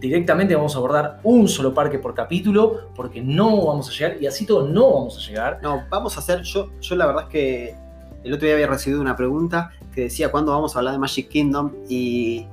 directamente 0.00 0.54
vamos 0.54 0.74
a 0.74 0.78
abordar 0.78 1.20
un 1.22 1.48
solo 1.48 1.72
parque 1.72 1.98
por 1.98 2.14
capítulo, 2.14 2.90
porque 2.94 3.22
no 3.22 3.66
vamos 3.66 3.88
a 3.88 3.92
llegar, 3.92 4.16
y 4.20 4.26
así 4.26 4.44
todo 4.44 4.68
no 4.68 4.92
vamos 4.92 5.16
a 5.16 5.26
llegar. 5.26 5.60
No, 5.62 5.84
vamos 5.88 6.16
a 6.16 6.20
hacer, 6.20 6.42
yo, 6.42 6.70
yo 6.78 6.94
la 6.94 7.06
verdad 7.06 7.24
es 7.24 7.28
que 7.30 7.74
el 8.22 8.32
otro 8.34 8.44
día 8.46 8.54
había 8.54 8.66
recibido 8.66 9.00
una 9.00 9.16
pregunta 9.16 9.70
que 9.94 10.02
decía 10.02 10.30
cuándo 10.30 10.52
vamos 10.52 10.76
a 10.76 10.78
hablar 10.78 10.92
de 10.92 10.98
Magic 10.98 11.28
Kingdom 11.28 11.72
y 11.88 12.46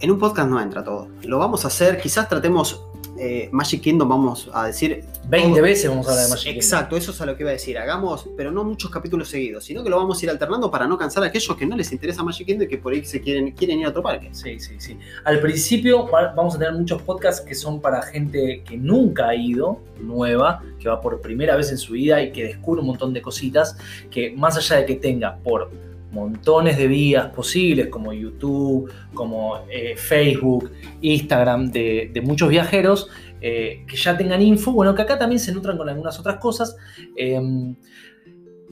en 0.00 0.10
un 0.10 0.18
podcast 0.18 0.48
no 0.48 0.60
entra 0.60 0.84
todo. 0.84 1.08
Lo 1.22 1.38
vamos 1.38 1.64
a 1.64 1.68
hacer, 1.68 1.98
quizás 1.98 2.28
tratemos 2.28 2.86
eh, 3.18 3.48
Magic 3.52 3.82
Kingdom, 3.82 4.08
vamos 4.08 4.50
a 4.52 4.66
decir. 4.66 5.04
20 5.28 5.60
veces 5.60 5.88
vamos 5.88 6.06
a 6.06 6.10
hablar 6.10 6.24
de 6.24 6.30
Magic 6.30 6.44
Kingdom. 6.44 6.62
Exacto, 6.62 6.96
eso 6.96 7.10
es 7.10 7.20
a 7.20 7.26
lo 7.26 7.36
que 7.36 7.42
iba 7.42 7.50
a 7.50 7.54
decir. 7.54 7.78
Hagamos, 7.78 8.28
pero 8.36 8.50
no 8.50 8.64
muchos 8.64 8.90
capítulos 8.90 9.28
seguidos, 9.28 9.64
sino 9.64 9.82
que 9.82 9.90
lo 9.90 9.96
vamos 9.96 10.20
a 10.20 10.24
ir 10.24 10.30
alternando 10.30 10.70
para 10.70 10.86
no 10.86 10.96
cansar 10.96 11.22
a 11.22 11.26
aquellos 11.26 11.56
que 11.56 11.66
no 11.66 11.76
les 11.76 11.92
interesa 11.92 12.22
Magic 12.22 12.46
Kingdom 12.46 12.66
y 12.66 12.68
que 12.68 12.78
por 12.78 12.92
ahí 12.92 13.04
se 13.04 13.20
quieren, 13.20 13.52
quieren 13.52 13.80
ir 13.80 13.86
a 13.86 13.90
otro 13.90 14.02
parque. 14.02 14.28
Sí, 14.32 14.58
sí, 14.60 14.74
sí. 14.78 14.98
Al 15.24 15.40
principio 15.40 16.06
vamos 16.08 16.54
a 16.54 16.58
tener 16.58 16.74
muchos 16.74 17.02
podcasts 17.02 17.44
que 17.46 17.54
son 17.54 17.80
para 17.80 18.02
gente 18.02 18.62
que 18.66 18.76
nunca 18.76 19.28
ha 19.28 19.34
ido, 19.34 19.80
nueva, 20.00 20.62
que 20.78 20.88
va 20.88 21.00
por 21.00 21.20
primera 21.20 21.56
vez 21.56 21.70
en 21.70 21.78
su 21.78 21.94
vida 21.94 22.22
y 22.22 22.32
que 22.32 22.44
descubre 22.44 22.80
un 22.80 22.86
montón 22.88 23.12
de 23.12 23.22
cositas 23.22 23.76
que 24.10 24.32
más 24.32 24.56
allá 24.56 24.76
de 24.76 24.86
que 24.86 24.96
tenga 24.96 25.36
por 25.36 25.70
montones 26.16 26.76
de 26.78 26.88
vías 26.88 27.28
posibles 27.28 27.88
como 27.88 28.12
YouTube, 28.12 28.90
como 29.14 29.58
eh, 29.70 29.94
Facebook, 29.96 30.72
Instagram 31.02 31.70
de, 31.70 32.22
muchos 32.24 32.48
viajeros 32.48 33.08
eh, 33.40 33.84
que 33.86 33.96
ya 33.96 34.16
tengan 34.16 34.42
info, 34.42 34.72
bueno, 34.72 34.94
que 34.94 35.02
acá 35.02 35.18
también 35.18 35.38
se 35.38 35.52
nutran 35.52 35.76
con 35.76 35.88
algunas 35.88 36.18
otras 36.18 36.36
cosas. 36.38 36.76
Em, 37.16 37.76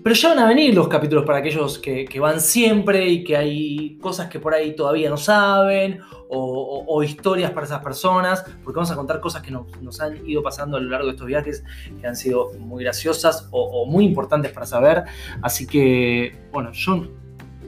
pero 0.05 0.17
ya 0.17 0.29
van 0.29 0.39
a 0.41 0.47
venir 0.47 0.75
los 0.75 0.87
capítulos 0.89 1.25
para 1.25 1.39
aquellos 1.39 1.79
que, 1.79 2.07
van 2.21 2.39
siempre 2.39 3.09
y 3.09 3.25
que 3.25 3.39
hay 3.39 3.97
cosas 4.03 4.29
que 4.29 4.39
por 4.39 4.53
ahí 4.53 4.77
todavía 4.77 5.09
no 5.09 5.17
saben 5.17 6.01
o, 6.29 7.03
historias 7.03 7.53
para 7.53 7.65
esas 7.65 7.83
personas, 7.83 8.45
porque 8.63 8.77
vamos 8.77 8.91
a 8.91 8.97
contar 8.97 9.21
cosas 9.21 9.41
que 9.41 9.51
nos, 9.51 10.01
han 10.01 10.29
ido 10.29 10.43
pasando 10.43 10.77
a 10.77 10.81
lo 10.81 10.91
largo 10.91 11.07
de 11.07 11.13
estos 11.13 11.27
viajes 11.27 11.65
que 11.99 12.07
han 12.07 12.17
sido 12.17 12.53
muy 12.59 12.85
graciosas 12.85 13.49
o, 13.51 13.63
o 13.63 13.87
muy 13.87 14.05
importantes 14.05 14.53
para 14.53 14.67
saber. 14.67 15.05
Así 15.41 15.67
que, 15.67 16.37
bueno, 16.53 16.73
yo 16.73 17.09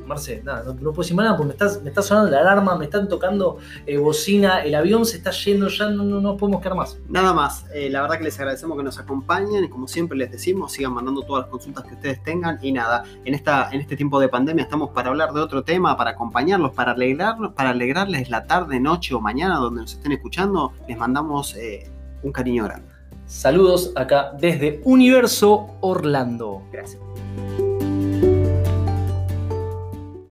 Marce, 0.07 0.43
nada, 0.43 0.63
no, 0.65 0.73
no 0.73 0.93
puedo 0.93 1.03
decir 1.03 1.17
nada 1.17 1.37
porque 1.37 1.49
me, 1.49 1.53
estás, 1.53 1.83
me 1.83 1.89
está 1.89 2.03
sonando 2.03 2.31
la 2.31 2.41
alarma, 2.41 2.77
me 2.77 2.85
están 2.85 3.09
tocando 3.09 3.59
eh, 3.87 3.99
bocina, 3.99 4.63
el 4.63 4.75
avión 4.75 5.05
se 5.05 5.17
está 5.17 5.31
yendo, 5.31 5.69
ya 5.69 5.91
no, 5.91 6.05
no, 6.05 6.21
no 6.21 6.37
podemos 6.37 6.61
quedar 6.63 6.77
más. 6.77 6.99
Nada 7.09 7.33
más, 7.33 7.65
eh, 7.75 7.91
la 7.91 8.03
verdad 8.03 8.19
que 8.19 8.25
les 8.25 8.39
agradecemos 8.39 8.77
que 8.77 8.85
nos 8.85 8.99
acompañen 8.99 9.65
y 9.65 9.69
como 9.69 9.89
siempre 9.89 10.17
les 10.17 10.31
decimos, 10.31 10.73
sigan 10.73 10.93
mandando 10.93 11.23
todas 11.23 11.43
las 11.43 11.51
consultas 11.51 11.85
que 11.85 11.95
ustedes 11.95 12.23
tengan 12.23 12.59
y 12.63 12.73
nada, 12.73 13.05
en, 13.25 13.35
esta, 13.35 13.71
en 13.73 13.81
este 13.81 13.97
tiempo 13.97 14.21
de 14.21 14.29
pandemia 14.29 14.65
estamos 14.65 14.91
para 14.91 15.11
hablar 15.11 15.33
de 15.33 15.41
otro 15.41 15.65
tema, 15.65 15.97
para 15.97 16.11
acompañarlos, 16.11 16.73
para 16.73 16.93
alegrarlos, 16.93 17.53
para 17.53 17.71
alegrarles 17.71 18.31
la 18.31 18.45
tarde, 18.45 18.81
noche 18.81 19.15
o 19.15 19.21
mañana 19.21 19.57
donde 19.57 19.83
nos 19.83 19.95
estén 19.95 20.13
escuchando, 20.13 20.73
les 20.89 20.97
mandamos 20.97 21.57
eh, 21.57 21.91
un 22.23 22.33
cariño 22.33 22.65
grande. 22.65 22.97
Saludos 23.27 23.93
acá 23.97 24.33
desde 24.39 24.81
Universo 24.85 25.79
Orlando. 25.81 26.63
Gracias. 26.71 27.03